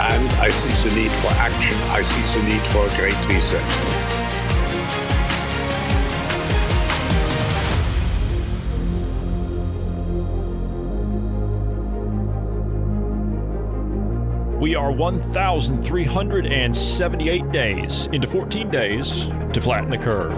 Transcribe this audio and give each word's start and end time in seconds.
and 0.00 0.32
I 0.34 0.48
see 0.50 0.88
the 0.88 0.94
need 0.94 1.10
for 1.10 1.32
action. 1.32 1.76
I 1.90 2.02
see 2.02 2.38
the 2.38 2.44
need 2.48 2.62
for 2.68 2.86
a 2.86 2.90
great 2.96 3.16
reset. 3.28 3.64
We 14.60 14.74
are 14.74 14.92
1,378 14.92 17.52
days 17.52 18.06
into 18.06 18.26
14 18.26 18.70
days 18.70 19.26
to 19.52 19.60
flatten 19.60 19.90
the 19.90 19.98
curve. 19.98 20.32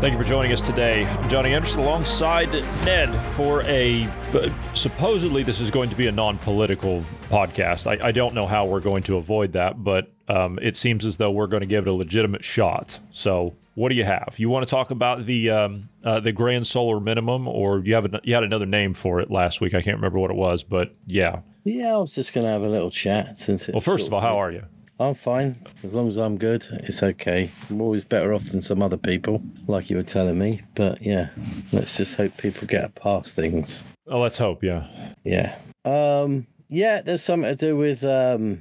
Thank 0.00 0.14
you 0.14 0.18
for 0.18 0.24
joining 0.24 0.50
us 0.50 0.62
today. 0.62 1.04
I'm 1.04 1.28
Johnny 1.28 1.52
Anderson 1.52 1.80
alongside 1.80 2.50
Ned 2.86 3.14
for 3.34 3.60
a 3.64 4.10
supposedly 4.72 5.42
this 5.42 5.60
is 5.60 5.70
going 5.70 5.90
to 5.90 5.94
be 5.94 6.06
a 6.06 6.12
non-political 6.12 7.04
podcast. 7.24 7.86
I, 7.86 8.06
I 8.06 8.10
don't 8.10 8.34
know 8.34 8.46
how 8.46 8.64
we're 8.64 8.80
going 8.80 9.02
to 9.02 9.18
avoid 9.18 9.52
that, 9.52 9.84
but 9.84 10.10
um, 10.26 10.58
it 10.62 10.78
seems 10.78 11.04
as 11.04 11.18
though 11.18 11.30
we're 11.30 11.48
going 11.48 11.60
to 11.60 11.66
give 11.66 11.86
it 11.86 11.90
a 11.90 11.92
legitimate 11.92 12.42
shot. 12.42 12.98
So, 13.10 13.54
what 13.74 13.90
do 13.90 13.94
you 13.94 14.04
have? 14.04 14.36
You 14.38 14.48
want 14.48 14.66
to 14.66 14.70
talk 14.70 14.90
about 14.90 15.26
the 15.26 15.50
um, 15.50 15.90
uh, 16.02 16.18
the 16.18 16.32
grand 16.32 16.66
solar 16.66 16.98
minimum, 16.98 17.46
or 17.46 17.80
you 17.80 17.92
have 17.92 18.06
a, 18.06 18.20
you 18.24 18.32
had 18.32 18.42
another 18.42 18.64
name 18.64 18.94
for 18.94 19.20
it 19.20 19.30
last 19.30 19.60
week? 19.60 19.74
I 19.74 19.82
can't 19.82 19.98
remember 19.98 20.18
what 20.18 20.30
it 20.30 20.36
was, 20.36 20.62
but 20.62 20.94
yeah. 21.06 21.40
Yeah, 21.64 21.94
I 21.94 21.98
was 21.98 22.14
just 22.14 22.32
going 22.32 22.46
to 22.46 22.50
have 22.50 22.62
a 22.62 22.68
little 22.70 22.90
chat 22.90 23.38
since. 23.38 23.68
Well, 23.68 23.82
first 23.82 24.06
of 24.06 24.14
all, 24.14 24.22
how 24.22 24.40
are 24.40 24.50
you? 24.50 24.64
I'm 25.00 25.14
fine. 25.14 25.56
As 25.82 25.94
long 25.94 26.08
as 26.08 26.18
I'm 26.18 26.36
good, 26.36 26.66
it's 26.84 27.02
okay. 27.02 27.50
I'm 27.70 27.80
always 27.80 28.04
better 28.04 28.34
off 28.34 28.44
than 28.44 28.60
some 28.60 28.82
other 28.82 28.98
people, 28.98 29.42
like 29.66 29.88
you 29.88 29.96
were 29.96 30.02
telling 30.02 30.38
me. 30.38 30.60
But 30.74 31.00
yeah, 31.00 31.30
let's 31.72 31.96
just 31.96 32.16
hope 32.16 32.36
people 32.36 32.66
get 32.66 32.94
past 32.96 33.34
things. 33.34 33.82
Oh, 34.06 34.20
let's 34.20 34.36
hope. 34.36 34.62
Yeah. 34.62 34.86
Yeah. 35.24 35.56
Um. 35.86 36.46
Yeah. 36.68 37.00
There's 37.00 37.22
something 37.22 37.48
to 37.48 37.56
do 37.56 37.76
with 37.78 38.04
um. 38.04 38.60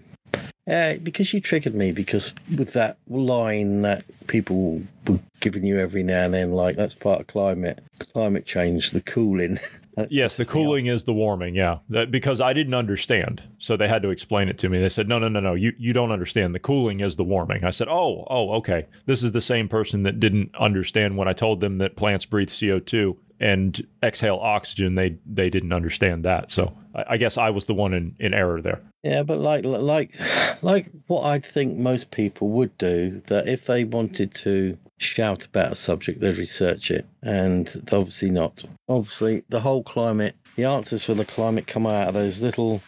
Yeah, 0.70 0.98
because 0.98 1.34
you 1.34 1.42
triggered 1.42 1.74
me 1.74 1.92
because 1.92 2.32
with 2.56 2.74
that 2.74 2.98
line 3.08 3.82
that 3.82 4.06
people 4.28 4.84
were 5.08 5.20
giving 5.40 5.66
you 5.66 5.80
every 5.80 6.04
now 6.04 6.26
and 6.26 6.34
then, 6.36 6.52
like 6.52 6.76
that's 6.76 6.94
part 6.94 7.22
of 7.22 7.26
climate 7.26 7.84
climate 8.14 8.46
change, 8.46 8.92
the 8.92 9.02
cooling. 9.02 9.58
yes, 10.12 10.38
the 10.38 10.46
cooling 10.46 10.86
is 10.86 11.06
the 11.06 11.14
warming. 11.14 11.56
Yeah, 11.56 11.80
that, 11.90 12.12
because 12.12 12.40
I 12.40 12.54
didn't 12.54 12.76
understand, 12.76 13.42
so 13.58 13.76
they 13.76 13.88
had 13.88 14.04
to 14.04 14.10
explain 14.10 14.48
it 14.48 14.60
to 14.60 14.70
me. 14.70 14.80
They 14.80 14.90
said, 14.90 15.08
"No, 15.08 15.18
no, 15.18 15.28
no, 15.28 15.40
no. 15.40 15.56
You 15.56 15.74
you 15.80 15.92
don't 15.92 16.12
understand. 16.12 16.54
The 16.54 16.60
cooling 16.60 17.00
is 17.00 17.16
the 17.16 17.24
warming." 17.24 17.64
I 17.64 17.72
said, 17.72 17.88
"Oh, 17.88 18.28
oh, 18.30 18.52
okay. 18.58 18.86
This 19.08 19.24
is 19.24 19.32
the 19.32 19.42
same 19.42 19.70
person 19.70 20.04
that 20.04 20.20
didn't 20.20 20.52
understand 20.56 21.18
when 21.18 21.28
I 21.28 21.34
told 21.34 21.62
them 21.62 21.80
that 21.80 21.96
plants 21.96 22.28
breathe 22.28 22.52
CO 22.52 22.78
two 22.78 23.18
and 23.40 23.82
exhale 24.04 24.38
oxygen. 24.40 24.94
They 24.94 25.18
they 25.26 25.50
didn't 25.50 25.74
understand 25.74 26.26
that. 26.26 26.52
So 26.52 26.78
I, 26.94 27.06
I 27.10 27.18
guess 27.18 27.40
I 27.40 27.50
was 27.50 27.66
the 27.66 27.74
one 27.74 27.96
in, 27.96 28.16
in 28.20 28.36
error 28.36 28.62
there." 28.62 28.82
Yeah, 29.04 29.24
but 29.24 29.40
like 29.40 29.64
like 29.64 30.14
like 30.62 30.90
what 31.08 31.24
I 31.26 31.40
think 31.40 31.78
most 31.78 32.12
people 32.12 32.50
would 32.50 32.78
do 32.78 33.22
that 33.28 33.48
if 33.48 33.66
they 33.66 33.84
wanted 33.84 34.34
to 34.36 34.78
shout 34.98 35.46
about 35.46 35.72
a 35.72 35.76
subject, 35.76 36.20
they'd 36.20 36.38
research 36.38 36.92
it, 36.92 37.06
and 37.22 37.70
obviously 37.92 38.30
not. 38.30 38.64
Obviously, 38.88 39.44
the 39.50 39.62
whole 39.62 39.84
climate, 39.84 40.36
the 40.56 40.66
answers 40.66 41.06
for 41.06 41.14
the 41.14 41.26
climate 41.26 41.68
come 41.68 41.88
out 41.88 42.10
of 42.10 42.14
those 42.14 42.42
little 42.42 42.82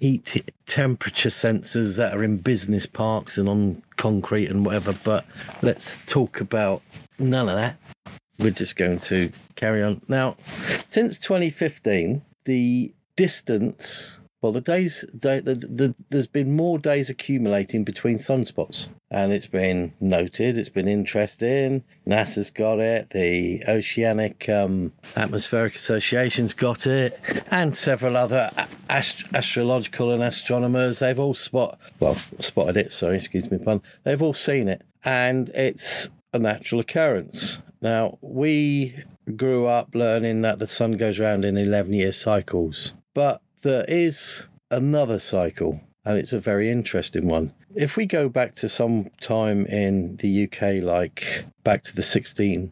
heat 0.00 0.44
temperature 0.66 1.28
sensors 1.28 1.96
that 1.96 2.16
are 2.16 2.22
in 2.22 2.38
business 2.38 2.86
parks 2.86 3.38
and 3.38 3.48
on 3.48 3.82
concrete 3.96 4.50
and 4.50 4.66
whatever. 4.66 4.94
But 5.04 5.24
let's 5.62 5.98
talk 6.06 6.40
about 6.40 6.82
none 7.18 7.48
of 7.48 7.56
that. 7.56 7.76
We're 8.38 8.50
just 8.50 8.76
going 8.76 9.00
to 9.00 9.30
carry 9.56 9.82
on 9.82 10.00
now. 10.08 10.36
Since 10.84 11.18
2015, 11.20 12.22
the 12.44 12.92
distance 13.16 14.18
well, 14.40 14.52
the 14.52 14.60
days, 14.60 15.04
the, 15.12 15.42
the, 15.44 15.54
the, 15.54 15.94
there's 16.10 16.28
been 16.28 16.54
more 16.54 16.78
days 16.78 17.10
accumulating 17.10 17.82
between 17.82 18.18
sunspots, 18.18 18.86
and 19.10 19.32
it's 19.32 19.46
been 19.46 19.92
noted. 20.00 20.56
It's 20.56 20.68
been 20.68 20.86
interesting. 20.86 21.82
NASA's 22.06 22.52
got 22.52 22.78
it. 22.78 23.10
The 23.10 23.64
Oceanic 23.66 24.48
um, 24.48 24.92
Atmospheric 25.16 25.74
Association's 25.74 26.54
got 26.54 26.86
it, 26.86 27.18
and 27.50 27.76
several 27.76 28.16
other 28.16 28.52
ast- 28.88 29.26
astrological 29.34 30.12
and 30.12 30.22
astronomers. 30.22 31.00
They've 31.00 31.18
all 31.18 31.34
spot 31.34 31.80
well 31.98 32.14
spotted 32.38 32.76
it. 32.76 32.92
Sorry, 32.92 33.16
excuse 33.16 33.50
me, 33.50 33.58
pun. 33.58 33.82
They've 34.04 34.22
all 34.22 34.34
seen 34.34 34.68
it, 34.68 34.82
and 35.04 35.48
it's 35.48 36.10
a 36.32 36.38
natural 36.38 36.80
occurrence. 36.80 37.60
Now 37.80 38.18
we 38.20 38.94
grew 39.36 39.66
up 39.66 39.96
learning 39.96 40.42
that 40.42 40.60
the 40.60 40.68
sun 40.68 40.92
goes 40.92 41.18
around 41.18 41.44
in 41.44 41.56
11 41.56 41.92
year 41.92 42.12
cycles, 42.12 42.94
but 43.14 43.42
there 43.62 43.84
is 43.88 44.46
another 44.70 45.18
cycle, 45.18 45.80
and 46.04 46.18
it's 46.18 46.32
a 46.32 46.40
very 46.40 46.70
interesting 46.70 47.28
one. 47.28 47.52
If 47.74 47.96
we 47.96 48.06
go 48.06 48.28
back 48.28 48.54
to 48.56 48.68
some 48.68 49.10
time 49.20 49.66
in 49.66 50.16
the 50.16 50.44
UK, 50.44 50.82
like 50.82 51.44
back 51.64 51.82
to 51.84 51.94
the 51.94 52.02
1600s, 52.02 52.70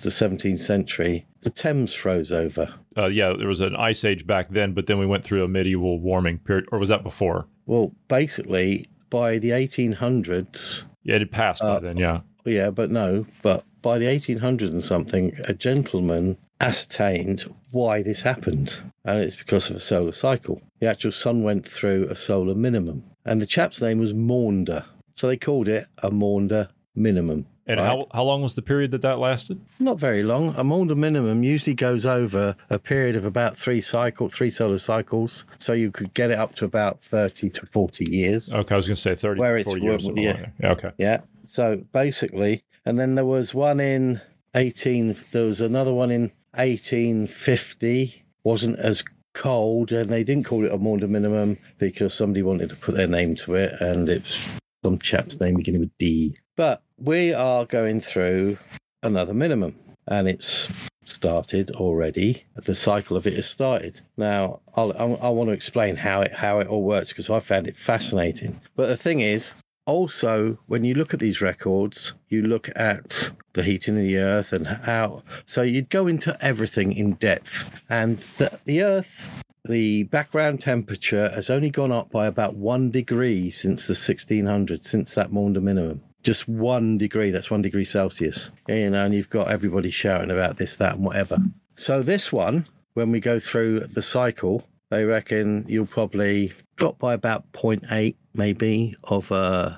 the 0.00 0.10
17th 0.10 0.60
century, 0.60 1.26
the 1.42 1.50
Thames 1.50 1.92
froze 1.92 2.32
over. 2.32 2.72
Uh, 2.96 3.06
yeah, 3.06 3.34
there 3.36 3.48
was 3.48 3.60
an 3.60 3.76
ice 3.76 4.04
age 4.04 4.26
back 4.26 4.48
then, 4.50 4.72
but 4.72 4.86
then 4.86 4.98
we 4.98 5.06
went 5.06 5.24
through 5.24 5.44
a 5.44 5.48
medieval 5.48 5.98
warming 5.98 6.38
period, 6.38 6.66
or 6.72 6.78
was 6.78 6.88
that 6.88 7.02
before? 7.02 7.46
Well, 7.66 7.92
basically, 8.08 8.86
by 9.10 9.38
the 9.38 9.50
1800s. 9.50 10.84
Yeah, 11.02 11.16
it 11.16 11.20
had 11.22 11.30
passed 11.30 11.62
uh, 11.62 11.74
by 11.74 11.80
then, 11.80 11.96
yeah. 11.96 12.20
Yeah, 12.44 12.70
but 12.70 12.90
no, 12.90 13.26
but 13.42 13.64
by 13.82 13.98
the 13.98 14.06
1800s 14.06 14.62
and 14.62 14.84
something, 14.84 15.36
a 15.44 15.54
gentleman 15.54 16.38
ascertained 16.60 17.44
why 17.70 18.02
this 18.02 18.22
happened, 18.22 18.76
and 19.04 19.22
it's 19.22 19.36
because 19.36 19.70
of 19.70 19.76
a 19.76 19.80
solar 19.80 20.12
cycle. 20.12 20.62
The 20.80 20.88
actual 20.88 21.12
sun 21.12 21.42
went 21.42 21.66
through 21.66 22.08
a 22.08 22.14
solar 22.14 22.54
minimum, 22.54 23.04
and 23.24 23.40
the 23.40 23.46
chap's 23.46 23.80
name 23.80 23.98
was 23.98 24.14
Maunder, 24.14 24.84
so 25.14 25.26
they 25.26 25.36
called 25.36 25.68
it 25.68 25.86
a 25.98 26.10
Maunder 26.10 26.68
minimum. 26.94 27.46
And 27.66 27.80
right? 27.80 27.86
how, 27.86 28.06
how 28.12 28.24
long 28.24 28.42
was 28.42 28.54
the 28.54 28.62
period 28.62 28.90
that 28.90 29.02
that 29.02 29.18
lasted? 29.18 29.58
Not 29.80 29.98
very 29.98 30.22
long. 30.22 30.54
A 30.56 30.62
Maunder 30.62 30.94
minimum 30.94 31.42
usually 31.42 31.74
goes 31.74 32.04
over 32.04 32.54
a 32.68 32.78
period 32.78 33.16
of 33.16 33.24
about 33.24 33.56
three 33.56 33.80
cycle, 33.80 34.28
three 34.28 34.50
solar 34.50 34.76
cycles. 34.76 35.46
So 35.58 35.72
you 35.72 35.90
could 35.90 36.12
get 36.12 36.30
it 36.30 36.38
up 36.38 36.54
to 36.56 36.66
about 36.66 37.02
30 37.02 37.48
to 37.50 37.66
40 37.66 38.04
years. 38.04 38.54
Okay, 38.54 38.74
I 38.74 38.76
was 38.76 38.86
going 38.86 38.96
to 38.96 39.00
say 39.00 39.14
30 39.14 39.40
Where 39.40 39.56
it's, 39.56 39.74
years. 39.74 40.08
Yeah. 40.14 40.46
yeah. 40.60 40.72
Okay. 40.72 40.90
Yeah. 40.98 41.20
So 41.44 41.78
basically, 41.92 42.64
and 42.84 42.98
then 42.98 43.14
there 43.14 43.24
was 43.24 43.54
one 43.54 43.80
in 43.80 44.20
18, 44.54 45.16
there 45.32 45.46
was 45.46 45.62
another 45.62 45.94
one 45.94 46.10
in 46.10 46.32
1850 46.56 48.24
wasn't 48.44 48.78
as 48.78 49.04
cold, 49.34 49.92
and 49.92 50.10
they 50.10 50.24
didn't 50.24 50.46
call 50.46 50.64
it 50.64 50.72
a 50.72 50.78
Maunder 50.78 51.08
minimum 51.08 51.58
because 51.78 52.14
somebody 52.14 52.42
wanted 52.42 52.68
to 52.70 52.76
put 52.76 52.94
their 52.94 53.06
name 53.06 53.34
to 53.36 53.54
it, 53.54 53.80
and 53.80 54.08
it's 54.08 54.38
some 54.84 54.98
chap's 54.98 55.40
name 55.40 55.56
beginning 55.56 55.80
with 55.80 55.98
D. 55.98 56.36
But 56.56 56.82
we 56.98 57.34
are 57.34 57.64
going 57.64 58.00
through 58.00 58.58
another 59.02 59.34
minimum, 59.34 59.74
and 60.06 60.28
it's 60.28 60.68
started 61.04 61.70
already. 61.72 62.44
The 62.54 62.74
cycle 62.74 63.16
of 63.16 63.26
it 63.26 63.34
has 63.34 63.48
started. 63.48 64.00
Now, 64.16 64.60
I'll, 64.74 64.92
I 64.96 65.28
want 65.28 65.48
to 65.48 65.54
explain 65.54 65.96
how 65.96 66.22
it 66.22 66.32
how 66.32 66.60
it 66.60 66.68
all 66.68 66.82
works 66.82 67.08
because 67.08 67.30
I 67.30 67.40
found 67.40 67.66
it 67.66 67.76
fascinating. 67.76 68.60
But 68.76 68.86
the 68.86 68.96
thing 68.96 69.20
is, 69.20 69.54
also, 69.86 70.58
when 70.66 70.84
you 70.84 70.94
look 70.94 71.12
at 71.12 71.20
these 71.20 71.40
records, 71.40 72.14
you 72.28 72.42
look 72.42 72.68
at 72.74 73.30
the 73.52 73.62
heating 73.62 73.96
of 73.96 74.02
the 74.02 74.18
earth 74.18 74.52
and 74.52 74.66
how. 74.66 75.22
So 75.46 75.62
you'd 75.62 75.90
go 75.90 76.06
into 76.06 76.36
everything 76.40 76.92
in 76.92 77.14
depth. 77.14 77.82
And 77.88 78.18
the, 78.38 78.58
the 78.64 78.82
earth 78.82 79.44
the 79.66 80.02
background 80.04 80.60
temperature 80.60 81.30
has 81.30 81.48
only 81.48 81.70
gone 81.70 81.90
up 81.90 82.10
by 82.10 82.26
about 82.26 82.54
one 82.54 82.90
degree 82.90 83.48
since 83.48 83.86
the 83.86 83.94
1600s, 83.94 84.82
since 84.82 85.14
that 85.14 85.32
Maunder 85.32 85.62
minimum. 85.62 86.02
Just 86.22 86.46
one 86.48 86.98
degree. 86.98 87.30
That's 87.30 87.50
one 87.50 87.62
degree 87.62 87.84
Celsius. 87.84 88.50
You 88.68 88.90
know, 88.90 89.04
and 89.04 89.14
you've 89.14 89.30
got 89.30 89.48
everybody 89.48 89.90
shouting 89.90 90.30
about 90.30 90.58
this, 90.58 90.76
that, 90.76 90.96
and 90.96 91.04
whatever. 91.04 91.38
So 91.76 92.02
this 92.02 92.30
one, 92.30 92.66
when 92.92 93.10
we 93.10 93.20
go 93.20 93.40
through 93.40 93.80
the 93.80 94.02
cycle, 94.02 94.66
they 94.90 95.04
reckon 95.04 95.64
you'll 95.66 95.86
probably 95.86 96.52
drop 96.76 96.98
by 96.98 97.14
about 97.14 97.50
0.8 97.52 98.16
maybe 98.34 98.96
of 99.04 99.30
uh, 99.32 99.76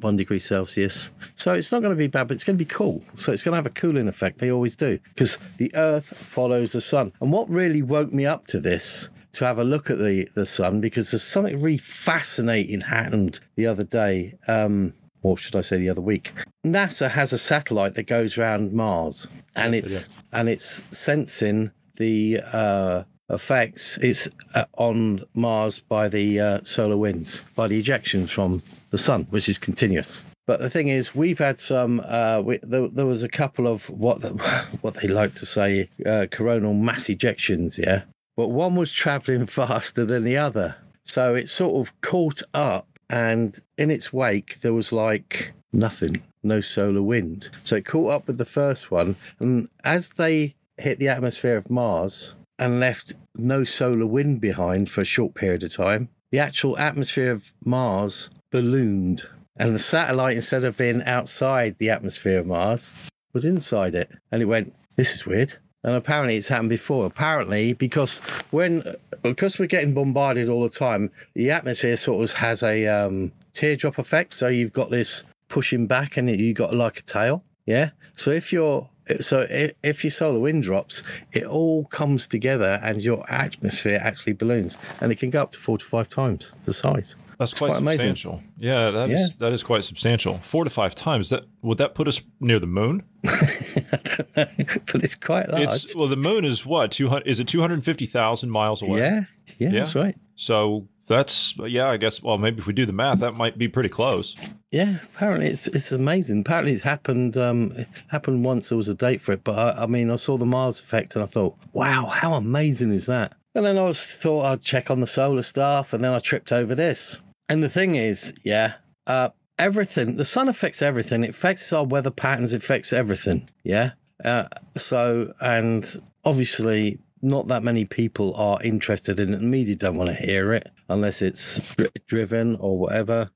one 0.00 0.16
degree 0.16 0.38
Celsius. 0.38 1.10
So 1.34 1.52
it's 1.52 1.72
not 1.72 1.82
going 1.82 1.92
to 1.92 1.96
be 1.96 2.06
bad, 2.06 2.28
but 2.28 2.34
it's 2.34 2.44
going 2.44 2.56
to 2.56 2.64
be 2.64 2.68
cool. 2.68 3.02
So 3.16 3.32
it's 3.32 3.42
going 3.42 3.52
to 3.52 3.56
have 3.56 3.66
a 3.66 3.70
cooling 3.70 4.08
effect. 4.08 4.38
They 4.38 4.50
always 4.50 4.76
do 4.76 4.98
because 5.14 5.38
the 5.56 5.70
Earth 5.74 6.06
follows 6.06 6.72
the 6.72 6.80
sun. 6.80 7.12
And 7.20 7.32
what 7.32 7.48
really 7.48 7.82
woke 7.82 8.12
me 8.12 8.26
up 8.26 8.46
to 8.48 8.60
this 8.60 9.10
to 9.32 9.44
have 9.44 9.58
a 9.58 9.64
look 9.64 9.90
at 9.90 9.98
the 9.98 10.28
the 10.34 10.46
sun 10.46 10.80
because 10.80 11.10
there's 11.10 11.22
something 11.22 11.60
really 11.60 11.78
fascinating 11.78 12.80
happened 12.80 13.40
the 13.56 13.66
other 13.66 13.84
day. 13.84 14.34
Um, 14.48 14.94
or 15.22 15.36
should 15.36 15.56
I 15.56 15.62
say 15.62 15.78
the 15.78 15.90
other 15.90 16.00
week? 16.00 16.32
NASA 16.64 17.10
has 17.10 17.32
a 17.32 17.38
satellite 17.38 17.94
that 17.94 18.04
goes 18.04 18.38
around 18.38 18.72
Mars, 18.72 19.28
and 19.56 19.74
it's 19.74 20.08
and 20.32 20.48
it's 20.48 20.82
sensing 20.96 21.72
the 21.96 22.40
uh, 22.52 23.02
effects 23.30 23.98
it's 23.98 24.28
uh, 24.54 24.64
on 24.76 25.22
Mars 25.34 25.80
by 25.80 26.08
the 26.08 26.40
uh, 26.40 26.60
solar 26.64 26.96
winds, 26.96 27.42
by 27.54 27.68
the 27.68 27.80
ejections 27.80 28.30
from 28.30 28.62
the 28.90 28.98
sun, 28.98 29.26
which 29.30 29.48
is 29.48 29.58
continuous. 29.58 30.22
But 30.46 30.60
the 30.60 30.70
thing 30.70 30.88
is, 30.88 31.14
we've 31.14 31.38
had 31.38 31.60
some. 31.60 32.00
Uh, 32.06 32.40
we, 32.42 32.58
there, 32.62 32.88
there 32.88 33.06
was 33.06 33.22
a 33.22 33.28
couple 33.28 33.66
of 33.66 33.88
what 33.90 34.22
the, 34.22 34.30
what 34.80 34.94
they 34.94 35.08
like 35.08 35.34
to 35.36 35.46
say 35.46 35.90
uh, 36.06 36.26
coronal 36.30 36.74
mass 36.74 37.04
ejections, 37.04 37.78
yeah. 37.78 38.02
But 38.36 38.48
one 38.48 38.74
was 38.74 38.92
travelling 38.92 39.46
faster 39.60 40.04
than 40.04 40.24
the 40.24 40.38
other, 40.38 40.76
so 41.04 41.34
it 41.34 41.48
sort 41.48 41.86
of 41.86 42.00
caught 42.00 42.42
up, 42.54 42.88
and 43.10 43.58
in 43.76 43.90
its 43.90 44.12
wake 44.12 44.60
there 44.60 44.72
was 44.72 44.90
like 44.90 45.52
nothing, 45.72 46.22
no 46.42 46.62
solar 46.62 47.02
wind. 47.02 47.50
So 47.62 47.76
it 47.76 47.84
caught 47.84 48.12
up 48.12 48.26
with 48.26 48.38
the 48.38 48.46
first 48.46 48.90
one, 48.90 49.16
and 49.40 49.68
as 49.84 50.08
they 50.08 50.54
hit 50.78 50.98
the 50.98 51.08
atmosphere 51.08 51.56
of 51.56 51.68
Mars 51.68 52.36
and 52.58 52.80
left 52.80 53.14
no 53.36 53.64
solar 53.64 54.06
wind 54.06 54.40
behind 54.40 54.90
for 54.90 55.00
a 55.00 55.06
short 55.06 55.34
period 55.34 55.62
of 55.62 55.74
time, 55.74 56.08
the 56.30 56.38
actual 56.38 56.78
atmosphere 56.78 57.30
of 57.30 57.52
Mars 57.64 58.30
ballooned. 58.50 59.22
And 59.56 59.74
the 59.74 59.80
satellite, 59.80 60.36
instead 60.36 60.64
of 60.64 60.76
being 60.76 61.02
outside 61.02 61.76
the 61.78 61.90
atmosphere 61.90 62.38
of 62.38 62.46
Mars, 62.46 62.94
was 63.32 63.44
inside 63.44 63.94
it. 63.94 64.10
And 64.30 64.40
it 64.40 64.46
went, 64.46 64.74
This 64.96 65.14
is 65.14 65.26
weird. 65.26 65.54
And 65.84 65.94
apparently 65.94 66.36
it's 66.36 66.48
happened 66.48 66.70
before. 66.70 67.06
Apparently, 67.06 67.72
because 67.72 68.18
when 68.50 68.96
because 69.22 69.58
we're 69.58 69.66
getting 69.66 69.94
bombarded 69.94 70.48
all 70.48 70.62
the 70.62 70.68
time, 70.68 71.10
the 71.34 71.50
atmosphere 71.50 71.96
sort 71.96 72.22
of 72.22 72.32
has 72.36 72.62
a 72.62 72.86
um, 72.86 73.32
teardrop 73.52 73.98
effect. 73.98 74.32
So 74.32 74.48
you've 74.48 74.72
got 74.72 74.90
this 74.90 75.24
pushing 75.48 75.86
back, 75.86 76.16
and 76.16 76.28
you 76.28 76.52
got 76.52 76.74
like 76.74 76.98
a 76.98 77.02
tail. 77.02 77.44
Yeah. 77.66 77.90
So 78.16 78.30
if 78.30 78.52
you're 78.52 78.88
so 79.20 79.46
if, 79.82 80.04
your 80.04 80.10
solar 80.10 80.38
wind 80.38 80.62
drops, 80.62 81.02
it 81.32 81.44
all 81.44 81.84
comes 81.86 82.26
together, 82.26 82.78
and 82.82 83.02
your 83.02 83.24
atmosphere 83.30 83.98
actually 84.00 84.34
balloons, 84.34 84.76
and 85.00 85.10
it 85.12 85.16
can 85.18 85.30
go 85.30 85.42
up 85.42 85.52
to 85.52 85.58
four 85.58 85.78
to 85.78 85.84
five 85.84 86.08
times 86.08 86.52
the 86.64 86.72
size. 86.72 87.16
That's 87.38 87.54
quite, 87.54 87.68
quite 87.68 87.78
amazing. 87.80 87.98
substantial. 88.16 88.42
Yeah, 88.58 88.90
that 88.90 89.10
is 89.10 89.20
Yeah. 89.20 89.26
that 89.38 89.52
is 89.52 89.62
quite 89.62 89.84
substantial. 89.84 90.38
Four 90.42 90.64
to 90.64 90.70
five 90.70 90.94
times. 90.96 91.30
That 91.30 91.44
would 91.62 91.78
that 91.78 91.94
put 91.94 92.08
us 92.08 92.20
near 92.40 92.58
the 92.58 92.66
moon? 92.66 93.04
but 93.22 95.02
it's 95.04 95.14
quite 95.14 95.48
large. 95.48 95.62
It's 95.62 95.94
well, 95.94 96.08
the 96.08 96.16
moon 96.16 96.44
is 96.44 96.64
what 96.66 96.90
two 96.90 97.08
hundred? 97.08 97.28
Is 97.28 97.40
it 97.40 97.46
two 97.48 97.60
hundred 97.60 97.84
fifty 97.84 98.06
thousand 98.06 98.50
miles 98.50 98.82
away? 98.82 98.98
yeah, 99.00 99.20
yeah, 99.58 99.68
Yeah. 99.70 99.78
that's 99.80 99.94
right. 99.94 100.16
So 100.36 100.88
that's 101.08 101.56
yeah. 101.58 101.88
I 101.88 101.96
guess. 101.96 102.22
Well, 102.22 102.38
maybe 102.38 102.58
if 102.58 102.66
we 102.66 102.72
do 102.72 102.86
the 102.86 102.92
math, 102.92 103.20
that 103.20 103.34
might 103.34 103.58
be 103.58 103.66
pretty 103.66 103.88
close. 103.88 104.36
Yeah, 104.70 104.98
apparently 105.02 105.48
it's 105.48 105.66
it's 105.68 105.90
amazing. 105.90 106.40
Apparently 106.40 106.72
it's 106.74 106.82
happened 106.82 107.36
um 107.36 107.72
it 107.72 107.88
happened 108.08 108.44
once. 108.44 108.68
There 108.68 108.76
was 108.76 108.88
a 108.88 108.94
date 108.94 109.20
for 109.20 109.32
it, 109.32 109.42
but 109.42 109.58
I, 109.58 109.84
I 109.84 109.86
mean 109.86 110.10
I 110.10 110.16
saw 110.16 110.36
the 110.36 110.46
Mars 110.46 110.78
effect 110.78 111.14
and 111.14 111.22
I 111.22 111.26
thought, 111.26 111.56
wow, 111.72 112.06
how 112.06 112.34
amazing 112.34 112.92
is 112.92 113.06
that? 113.06 113.34
And 113.54 113.64
then 113.64 113.78
I 113.78 113.82
was 113.82 114.04
thought 114.04 114.46
I'd 114.46 114.60
check 114.60 114.90
on 114.90 115.00
the 115.00 115.06
solar 115.06 115.42
stuff, 115.42 115.92
and 115.92 116.04
then 116.04 116.12
I 116.12 116.18
tripped 116.18 116.52
over 116.52 116.74
this. 116.74 117.22
And 117.48 117.62
the 117.62 117.70
thing 117.70 117.94
is, 117.94 118.34
yeah, 118.44 118.74
uh, 119.06 119.30
everything 119.58 120.16
the 120.16 120.24
sun 120.24 120.48
affects 120.48 120.82
everything. 120.82 121.24
It 121.24 121.30
affects 121.30 121.72
our 121.72 121.84
weather 121.84 122.10
patterns. 122.10 122.52
It 122.52 122.62
affects 122.62 122.92
everything. 122.92 123.48
Yeah. 123.64 123.92
Uh, 124.22 124.44
so 124.76 125.32
and 125.40 126.02
obviously 126.24 126.98
not 127.22 127.48
that 127.48 127.62
many 127.62 127.84
people 127.84 128.34
are 128.34 128.62
interested 128.62 129.18
in 129.18 129.32
it. 129.32 129.38
The 129.38 129.46
media 129.46 129.74
don't 129.74 129.96
want 129.96 130.10
to 130.10 130.14
hear 130.14 130.52
it 130.52 130.70
unless 130.88 131.22
it's 131.22 131.76
driven 132.06 132.56
or 132.56 132.78
whatever 132.78 133.30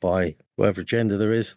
by 0.00 0.34
whatever 0.56 0.80
agenda 0.80 1.16
there 1.16 1.32
is. 1.32 1.54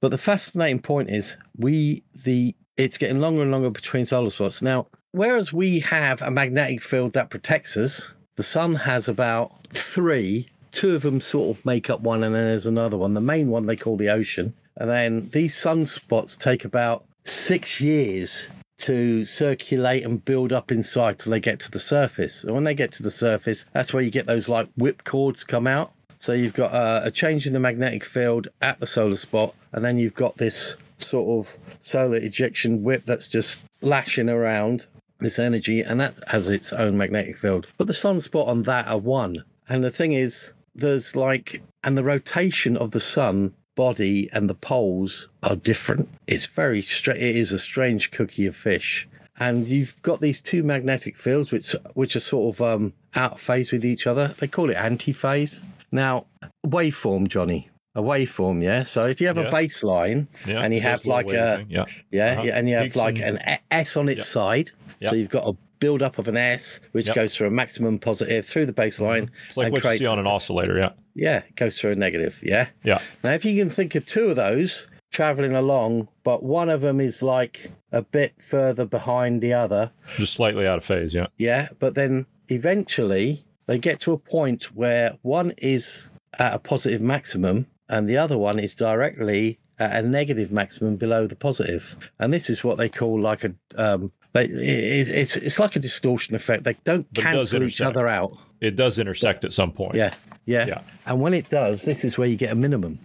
But 0.00 0.10
the 0.10 0.18
fascinating 0.18 0.80
point 0.80 1.10
is 1.10 1.36
we 1.56 2.02
the 2.24 2.54
it's 2.76 2.98
getting 2.98 3.20
longer 3.20 3.42
and 3.42 3.50
longer 3.50 3.70
between 3.70 4.06
solar 4.06 4.30
spots. 4.30 4.60
Now, 4.60 4.86
whereas 5.12 5.52
we 5.52 5.80
have 5.80 6.20
a 6.22 6.30
magnetic 6.30 6.82
field 6.82 7.12
that 7.12 7.30
protects 7.30 7.76
us, 7.76 8.12
the 8.36 8.42
sun 8.42 8.74
has 8.74 9.08
about 9.08 9.66
three. 9.68 10.48
Two 10.72 10.96
of 10.96 11.02
them 11.02 11.20
sort 11.20 11.56
of 11.56 11.64
make 11.64 11.88
up 11.88 12.00
one, 12.00 12.24
and 12.24 12.34
then 12.34 12.46
there's 12.46 12.66
another 12.66 12.96
one. 12.96 13.14
The 13.14 13.20
main 13.20 13.48
one 13.48 13.66
they 13.66 13.76
call 13.76 13.96
the 13.96 14.10
ocean. 14.10 14.52
And 14.76 14.90
then 14.90 15.28
these 15.30 15.54
sunspots 15.54 16.36
take 16.36 16.64
about 16.64 17.04
six 17.22 17.80
years 17.80 18.48
to 18.84 19.24
circulate 19.24 20.04
and 20.04 20.22
build 20.24 20.52
up 20.52 20.70
inside 20.70 21.18
till 21.18 21.30
they 21.30 21.40
get 21.40 21.58
to 21.58 21.70
the 21.70 21.78
surface. 21.78 22.44
And 22.44 22.54
when 22.54 22.64
they 22.64 22.74
get 22.74 22.92
to 22.92 23.02
the 23.02 23.10
surface, 23.10 23.64
that's 23.72 23.94
where 23.94 24.02
you 24.02 24.10
get 24.10 24.26
those 24.26 24.46
like 24.46 24.68
whip 24.76 25.04
cords 25.04 25.42
come 25.42 25.66
out. 25.66 25.92
So 26.20 26.32
you've 26.32 26.52
got 26.52 26.72
uh, 26.72 27.00
a 27.02 27.10
change 27.10 27.46
in 27.46 27.54
the 27.54 27.60
magnetic 27.60 28.04
field 28.04 28.48
at 28.60 28.80
the 28.80 28.86
solar 28.86 29.16
spot, 29.16 29.54
and 29.72 29.82
then 29.82 29.96
you've 29.96 30.14
got 30.14 30.36
this 30.36 30.76
sort 30.98 31.46
of 31.46 31.56
solar 31.80 32.16
ejection 32.16 32.82
whip 32.82 33.04
that's 33.06 33.28
just 33.28 33.62
lashing 33.80 34.28
around 34.28 34.86
this 35.18 35.38
energy, 35.38 35.80
and 35.80 35.98
that 36.00 36.20
has 36.26 36.48
its 36.48 36.70
own 36.72 36.98
magnetic 36.98 37.38
field. 37.38 37.66
But 37.78 37.86
the 37.86 37.94
sunspot 37.94 38.46
on 38.46 38.62
that 38.62 38.86
are 38.86 38.98
one. 38.98 39.44
And 39.66 39.82
the 39.82 39.90
thing 39.90 40.12
is, 40.12 40.52
there's 40.74 41.16
like, 41.16 41.62
and 41.82 41.96
the 41.96 42.04
rotation 42.04 42.76
of 42.76 42.90
the 42.90 43.00
sun 43.00 43.54
body 43.74 44.28
and 44.32 44.48
the 44.48 44.54
poles 44.54 45.28
are 45.42 45.56
different. 45.56 46.08
It's 46.26 46.46
very 46.46 46.82
strange. 46.82 47.20
It 47.22 47.36
is 47.36 47.52
a 47.52 47.58
strange 47.58 48.10
cookie 48.10 48.46
of 48.46 48.56
fish. 48.56 49.08
And 49.40 49.66
you've 49.68 50.00
got 50.02 50.20
these 50.20 50.40
two 50.40 50.62
magnetic 50.62 51.16
fields, 51.16 51.50
which 51.50 51.74
which 51.94 52.14
are 52.14 52.20
sort 52.20 52.54
of 52.54 52.62
um, 52.62 52.92
out 53.16 53.32
of 53.32 53.40
phase 53.40 53.72
with 53.72 53.84
each 53.84 54.06
other. 54.06 54.28
They 54.38 54.46
call 54.46 54.70
it 54.70 54.76
antiphase. 54.76 55.62
Now, 55.90 56.26
waveform, 56.64 57.26
Johnny, 57.28 57.68
a 57.96 58.02
waveform, 58.02 58.62
yeah. 58.62 58.84
So 58.84 59.06
if 59.06 59.20
you 59.20 59.26
have 59.26 59.36
Yeah. 59.36 59.48
a 59.48 59.52
baseline 59.52 60.28
Yeah, 60.46 60.60
and 60.62 60.72
you 60.72 60.80
have 60.82 61.04
like 61.06 61.26
a 61.28 61.64
yeah. 61.68 61.84
yeah, 62.12 62.32
Uh-huh. 62.32 62.42
yeah, 62.44 62.58
and 62.58 62.68
you 62.68 62.76
have 62.76 62.84
Peaks 62.84 62.96
like 62.96 63.18
and- 63.20 63.40
an 63.44 63.58
S 63.72 63.96
on 63.96 64.08
its 64.08 64.24
side. 64.26 64.70
Yep. 65.00 65.10
So 65.10 65.16
you've 65.16 65.30
got 65.30 65.48
a 65.48 65.56
build 65.84 66.02
up 66.02 66.16
of 66.18 66.28
an 66.28 66.36
S, 66.38 66.80
which 66.92 67.06
Yep. 67.08 67.14
goes 67.14 67.36
through 67.36 67.48
a 67.48 67.50
maximum 67.50 67.98
positive 67.98 68.46
through 68.46 68.64
the 68.64 68.72
baseline. 68.72 69.28
It's 69.46 69.56
like 69.58 69.70
what 69.70 69.84
you 69.84 69.96
see 69.98 70.06
on 70.06 70.18
an 70.18 70.26
oscillator. 70.26 70.78
Yeah. 70.78 70.90
Yeah, 71.14 71.38
it 71.48 71.56
goes 71.56 71.78
through 71.78 71.92
a 71.92 71.94
negative. 71.96 72.40
Yeah. 72.42 72.68
Yeah. 72.84 73.00
Now, 73.22 73.32
if 73.32 73.44
you 73.44 73.54
can 73.60 73.68
think 73.70 73.94
of 73.94 74.06
two 74.06 74.30
of 74.30 74.36
those 74.36 74.86
traveling 75.12 75.54
along, 75.54 76.08
but 76.24 76.42
one 76.42 76.70
of 76.70 76.80
them 76.80 77.00
is 77.00 77.22
like 77.22 77.70
a 77.92 78.00
bit 78.02 78.32
further 78.40 78.86
behind 78.86 79.42
the 79.42 79.52
other, 79.52 79.90
Just 80.16 80.32
slightly 80.32 80.66
out 80.66 80.78
of 80.78 80.84
phase. 80.84 81.14
Yeah. 81.14 81.26
yeah, 81.36 81.68
but 81.78 81.94
then 81.94 82.24
eventually 82.48 83.44
they 83.66 83.78
get 83.78 84.00
to 84.00 84.12
a 84.12 84.18
point 84.18 84.64
where 84.74 85.16
one 85.22 85.52
is 85.58 86.08
at 86.38 86.54
a 86.54 86.58
positive 86.58 87.00
maximum 87.02 87.66
and 87.90 88.08
the 88.08 88.16
other 88.16 88.38
one 88.38 88.58
is 88.58 88.74
directly 88.74 89.58
at 89.78 90.02
a 90.04 90.08
negative 90.08 90.50
maximum 90.50 90.96
below 90.96 91.26
the 91.26 91.36
positive. 91.36 91.94
And 92.18 92.32
this 92.32 92.48
is 92.48 92.64
what 92.64 92.78
they 92.78 92.88
call 92.88 93.20
like 93.20 93.44
a 93.44 93.54
um 93.76 94.10
they, 94.34 94.44
it, 94.46 95.08
it's 95.08 95.36
it's 95.36 95.58
like 95.58 95.76
a 95.76 95.78
distortion 95.78 96.34
effect. 96.34 96.64
They 96.64 96.76
don't 96.84 97.06
But 97.14 97.22
cancel 97.24 97.62
each 97.62 97.80
other 97.80 98.06
out. 98.08 98.36
It 98.60 98.76
does 98.76 98.98
intersect 98.98 99.44
at 99.44 99.52
some 99.52 99.72
point. 99.72 99.94
Yeah, 99.94 100.12
yeah, 100.44 100.66
Yeah. 100.66 100.80
And 101.06 101.20
when 101.20 101.34
it 101.34 101.48
does, 101.48 101.82
this 101.82 102.04
is 102.04 102.18
where 102.18 102.28
you 102.28 102.36
get 102.36 102.50
a 102.50 102.54
minimum. 102.54 102.98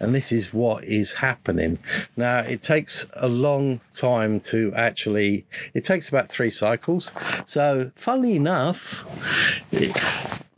And 0.00 0.12
this 0.12 0.32
is 0.32 0.52
what 0.52 0.82
is 0.82 1.12
happening. 1.12 1.78
Now, 2.16 2.38
it 2.38 2.60
takes 2.60 3.06
a 3.14 3.28
long 3.28 3.80
time 3.94 4.40
to 4.40 4.72
actually, 4.74 5.46
it 5.74 5.84
takes 5.84 6.08
about 6.08 6.28
three 6.28 6.50
cycles. 6.50 7.12
So, 7.46 7.92
funnily 7.94 8.34
enough, 8.34 9.04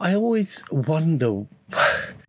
I 0.01 0.15
always 0.15 0.65
wonder 0.71 1.45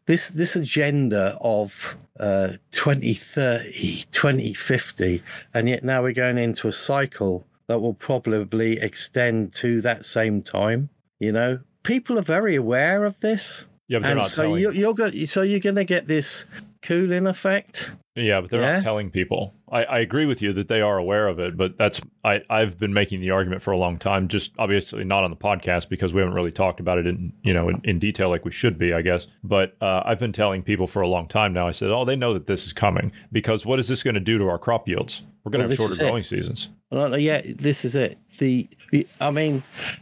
this, 0.05 0.29
this 0.29 0.55
agenda 0.55 1.37
of 1.41 1.97
uh, 2.19 2.53
2030, 2.71 4.05
2050, 4.11 5.23
and 5.53 5.69
yet 5.69 5.83
now 5.83 6.01
we're 6.01 6.13
going 6.13 6.37
into 6.37 6.67
a 6.67 6.71
cycle 6.71 7.45
that 7.67 7.79
will 7.79 7.93
probably 7.93 8.79
extend 8.79 9.53
to 9.55 9.81
that 9.81 10.05
same 10.05 10.41
time. 10.41 10.89
You 11.19 11.31
know, 11.31 11.59
people 11.83 12.19
are 12.19 12.23
very 12.23 12.55
aware 12.55 13.05
of 13.05 13.19
this. 13.19 13.65
Yeah, 13.87 13.99
but 13.99 14.11
and 14.11 14.19
not 14.19 14.29
so 14.29 14.55
you're, 14.55 14.73
you're 14.73 14.93
going 14.93 15.27
so 15.27 15.41
you're 15.43 15.59
going 15.59 15.75
to 15.75 15.83
get 15.83 16.07
this 16.07 16.45
cooling 16.81 17.27
effect. 17.27 17.91
Yeah, 18.15 18.41
but 18.41 18.49
they're 18.49 18.61
Yeah? 18.61 18.75
not 18.77 18.83
telling 18.83 19.11
people. 19.11 19.53
I, 19.71 19.83
I 19.83 19.97
agree 19.99 20.25
with 20.25 20.41
you 20.41 20.53
that 20.53 20.67
they 20.67 20.81
are 20.81 20.97
aware 20.97 21.27
of 21.27 21.39
it, 21.39 21.57
but 21.57 21.75
that's 21.77 21.99
I, 22.23 22.41
I've 22.49 22.77
been 22.77 22.93
making 22.93 23.19
the 23.21 23.31
argument 23.31 23.61
for 23.61 23.71
a 23.71 23.77
long 23.77 23.97
time. 23.97 24.27
Just 24.27 24.53
obviously 24.57 25.03
not 25.03 25.23
on 25.23 25.31
the 25.31 25.35
podcast 25.35 25.89
because 25.89 26.13
we 26.13 26.21
haven't 26.21 26.35
really 26.35 26.51
talked 26.51 26.79
about 26.79 26.97
it 26.97 27.07
in 27.07 27.33
you 27.43 27.53
know 27.53 27.69
in, 27.69 27.81
in 27.83 27.99
detail 27.99 28.29
like 28.29 28.45
we 28.45 28.51
should 28.51 28.77
be, 28.77 28.93
I 28.93 29.01
guess. 29.01 29.27
But 29.43 29.75
uh, 29.81 30.03
I've 30.05 30.19
been 30.19 30.31
telling 30.33 30.63
people 30.63 30.87
for 30.87 31.01
a 31.01 31.07
long 31.07 31.27
time 31.27 31.51
now. 31.53 31.67
I 31.67 31.71
said, 31.71 31.89
oh, 31.91 32.05
they 32.05 32.15
know 32.15 32.33
that 32.33 32.45
this 32.45 32.65
is 32.65 32.73
coming 32.73 33.11
because 33.31 33.65
what 33.65 33.79
is 33.79 33.87
this 33.87 34.03
going 34.03 34.15
to 34.15 34.19
do 34.19 34.37
to 34.37 34.47
our 34.47 34.57
crop 34.59 34.87
yields? 34.87 35.23
We're 35.43 35.51
going 35.51 35.61
to 35.61 35.67
Well, 35.67 35.77
have 35.89 35.95
shorter 35.97 36.03
growing 36.09 36.23
seasons. 36.23 36.69
Well, 36.89 37.17
yeah, 37.19 37.41
this 37.45 37.85
is 37.85 37.95
it. 37.95 38.17
The, 38.39 38.67
the- 38.91 39.05
I 39.21 39.29
mean, 39.29 39.61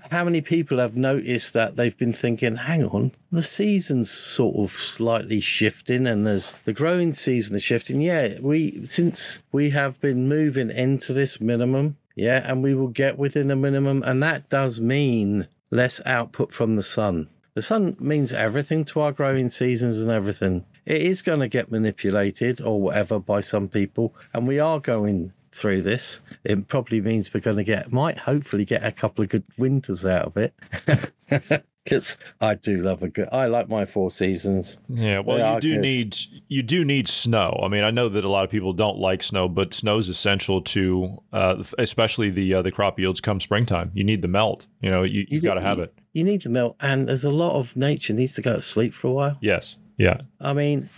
how 0.09 0.23
many 0.23 0.39
people 0.41 0.77
have 0.79 0.95
noticed 0.95 1.53
that 1.53 1.75
they've 1.75 1.97
been 1.97 2.13
thinking, 2.13 2.55
hang 2.55 2.85
on, 2.85 3.11
the 3.31 3.43
season's 3.43 4.09
sort 4.09 4.55
of 4.55 4.71
slightly 4.71 5.41
shifting 5.41 6.07
and 6.07 6.25
there's 6.25 6.53
the 6.65 6.71
growing 6.71 7.11
season 7.13 7.55
is 7.57 7.63
shifting. 7.63 7.99
Yeah, 8.03 8.39
we, 8.41 8.85
since 8.85 9.41
we 9.53 9.69
have 9.69 10.01
been 10.01 10.27
moving 10.27 10.69
into 10.69 11.13
this 11.13 11.39
minimum, 11.39 11.95
yeah, 12.15 12.41
and 12.43 12.61
we 12.61 12.75
will 12.75 12.89
get 12.89 13.17
within 13.17 13.47
the 13.47 13.55
minimum, 13.55 14.03
and 14.03 14.21
that 14.21 14.49
does 14.49 14.81
mean 14.81 15.47
less 15.71 16.01
output 16.05 16.51
from 16.51 16.75
the 16.75 16.83
sun. 16.83 17.29
The 17.53 17.61
sun 17.61 17.95
means 18.01 18.33
everything 18.33 18.83
to 18.85 18.99
our 18.99 19.13
growing 19.13 19.49
seasons 19.49 19.99
and 20.01 20.11
everything. 20.11 20.65
It 20.85 21.01
is 21.01 21.21
going 21.21 21.39
to 21.39 21.47
get 21.47 21.71
manipulated 21.71 22.59
or 22.59 22.81
whatever 22.81 23.19
by 23.19 23.39
some 23.39 23.69
people, 23.69 24.13
and 24.33 24.49
we 24.49 24.59
are 24.59 24.81
going 24.81 25.31
through 25.51 25.83
this. 25.83 26.19
It 26.43 26.67
probably 26.67 26.99
means 26.99 27.33
we're 27.33 27.39
going 27.39 27.55
to 27.55 27.63
get, 27.63 27.93
might 27.93 28.17
hopefully 28.17 28.65
get 28.65 28.85
a 28.85 28.91
couple 28.91 29.23
of 29.23 29.29
good 29.29 29.45
winters 29.57 30.05
out 30.05 30.25
of 30.25 30.35
it. 30.35 31.63
Because 31.83 32.17
I 32.39 32.55
do 32.55 32.81
love 32.81 33.03
a 33.03 33.09
good, 33.09 33.27
I 33.31 33.47
like 33.47 33.67
my 33.67 33.83
four 33.83 34.09
seasons. 34.09 34.77
Yeah, 34.87 35.19
well, 35.19 35.37
They 35.37 35.53
you 35.55 35.59
do 35.59 35.73
good. 35.75 35.81
need 35.81 36.17
you 36.47 36.63
do 36.63 36.85
need 36.85 37.07
snow. 37.09 37.59
I 37.61 37.67
mean, 37.67 37.83
I 37.83 37.91
know 37.91 38.07
that 38.09 38.23
a 38.23 38.29
lot 38.29 38.45
of 38.45 38.49
people 38.49 38.71
don't 38.71 38.97
like 38.99 39.21
snow, 39.21 39.49
but 39.49 39.73
snow 39.73 39.97
is 39.97 40.07
essential 40.07 40.61
to, 40.61 41.21
uh, 41.33 41.61
especially 41.77 42.29
the 42.29 42.53
uh, 42.53 42.61
the 42.61 42.71
crop 42.71 42.99
yields 42.99 43.19
come 43.19 43.39
springtime. 43.41 43.91
You 43.93 44.03
need 44.05 44.21
the 44.21 44.27
melt. 44.29 44.65
You 44.81 44.91
know, 44.91 45.03
you, 45.03 45.25
you've 45.27 45.41
do- 45.41 45.47
got 45.47 45.55
to 45.55 45.61
have 45.61 45.77
you- 45.77 45.83
it. 45.83 45.93
You 46.13 46.23
need 46.23 46.43
the 46.43 46.49
melt, 46.49 46.75
and 46.79 47.07
there's 47.09 47.23
a 47.25 47.31
lot 47.31 47.55
of 47.55 47.75
nature 47.75 48.13
needs 48.13 48.33
to 48.33 48.41
go 48.41 48.55
to 48.57 48.61
sleep 48.61 48.93
for 48.93 49.07
a 49.07 49.11
while. 49.11 49.37
Yes. 49.41 49.77
Yeah. 49.97 50.21
I 50.39 50.53
mean, 50.53 50.89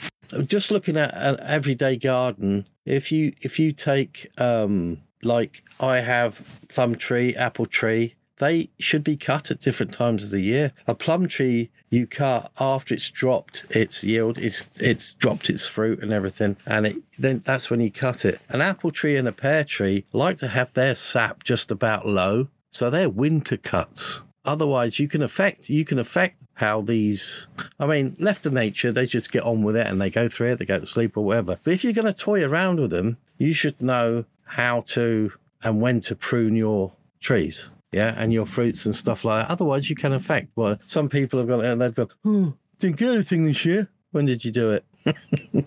just 0.46 0.72
looking 0.72 0.98
at 0.98 1.14
an 1.16 1.40
everyday 1.40 1.96
garden, 1.98 2.68
if 2.86 3.12
you 3.12 3.34
if 3.42 3.58
you 3.58 3.72
take 3.72 4.30
um 4.38 5.00
like 5.24 5.64
I 5.80 6.00
have 6.02 6.42
plum 6.68 6.94
tree, 6.96 7.34
apple 7.36 7.66
tree, 7.66 8.14
they 8.38 8.70
should 8.80 9.04
be 9.04 9.16
cut 9.16 9.52
at 9.52 9.62
different 9.62 9.94
times 9.94 10.24
of 10.24 10.30
the 10.30 10.42
year. 10.42 10.72
A 10.88 10.96
plum 10.96 11.28
tree 11.28 11.70
you 11.90 12.06
cut 12.06 12.52
after 12.60 12.94
it's 12.94 13.10
dropped 13.10 13.66
its 13.70 14.04
yield, 14.04 14.38
it's 14.38 14.66
it's 14.78 15.14
dropped 15.14 15.50
its 15.50 15.68
fruit 15.68 16.02
and 16.02 16.12
everything, 16.12 16.58
and 16.66 16.88
it 16.88 16.98
then 17.18 17.42
that's 17.46 17.70
when 17.70 17.80
you 17.80 17.92
cut 17.92 18.26
it. 18.26 18.40
An 18.50 18.62
apple 18.62 18.92
tree 18.92 19.16
and 19.16 19.28
a 19.28 19.32
pear 19.32 19.64
tree 19.64 20.06
like 20.12 20.38
to 20.40 20.48
have 20.48 20.74
their 20.74 20.96
sap 20.96 21.44
just 21.44 21.72
about 21.72 22.08
low, 22.08 22.48
so 22.70 22.90
they're 22.90 23.10
winter 23.10 23.58
cuts. 23.58 24.22
Otherwise, 24.44 25.00
you 25.00 25.08
can 25.08 25.22
affect 25.22 25.70
you 25.70 25.86
can 25.86 26.00
affect 26.00 26.38
how 26.56 26.82
these. 26.82 27.48
I 27.80 27.86
mean, 27.86 28.16
left 28.20 28.44
to 28.44 28.50
nature, 28.50 28.92
they 28.92 29.06
just 29.06 29.32
get 29.32 29.44
on 29.44 29.64
with 29.64 29.76
it 29.76 29.88
and 29.88 30.02
they 30.02 30.10
go 30.10 30.28
through 30.28 30.54
it, 30.54 30.60
they 30.60 30.66
go 30.66 30.80
to 30.80 30.86
sleep 30.86 31.18
or 31.18 31.24
whatever. 31.24 31.60
But 31.64 31.74
if 31.74 31.84
you're 31.84 31.94
going 31.94 32.06
to 32.06 32.14
toy 32.14 32.44
around 32.44 32.80
with 32.80 32.92
them, 32.92 33.18
you 33.38 33.54
should 33.54 33.82
know 33.82 34.26
how 34.44 34.82
to 34.82 35.32
and 35.64 35.82
when 35.82 36.00
to 36.02 36.16
prune 36.16 36.56
your 36.56 36.94
trees. 37.20 37.70
Yeah, 37.96 38.14
and 38.18 38.34
your 38.34 38.46
fruits 38.46 38.86
and 38.86 38.94
stuff 38.94 39.24
like 39.24 39.48
that. 39.48 39.52
Otherwise, 39.54 39.90
you 39.90 39.96
can 39.96 40.12
affect. 40.12 40.50
Well, 40.58 40.78
some 40.86 41.08
people 41.08 41.40
have 41.40 41.48
gone 41.48 41.64
and 41.64 41.80
they've 41.82 41.96
gone, 41.96 42.10
oh, 42.26 42.54
didn't 42.78 42.98
get 42.98 43.14
anything 43.14 43.46
this 43.46 43.64
year. 43.64 43.88
When 44.12 44.26
did 44.26 44.44
you 44.44 44.52
do 44.52 44.72
it? 44.72 45.66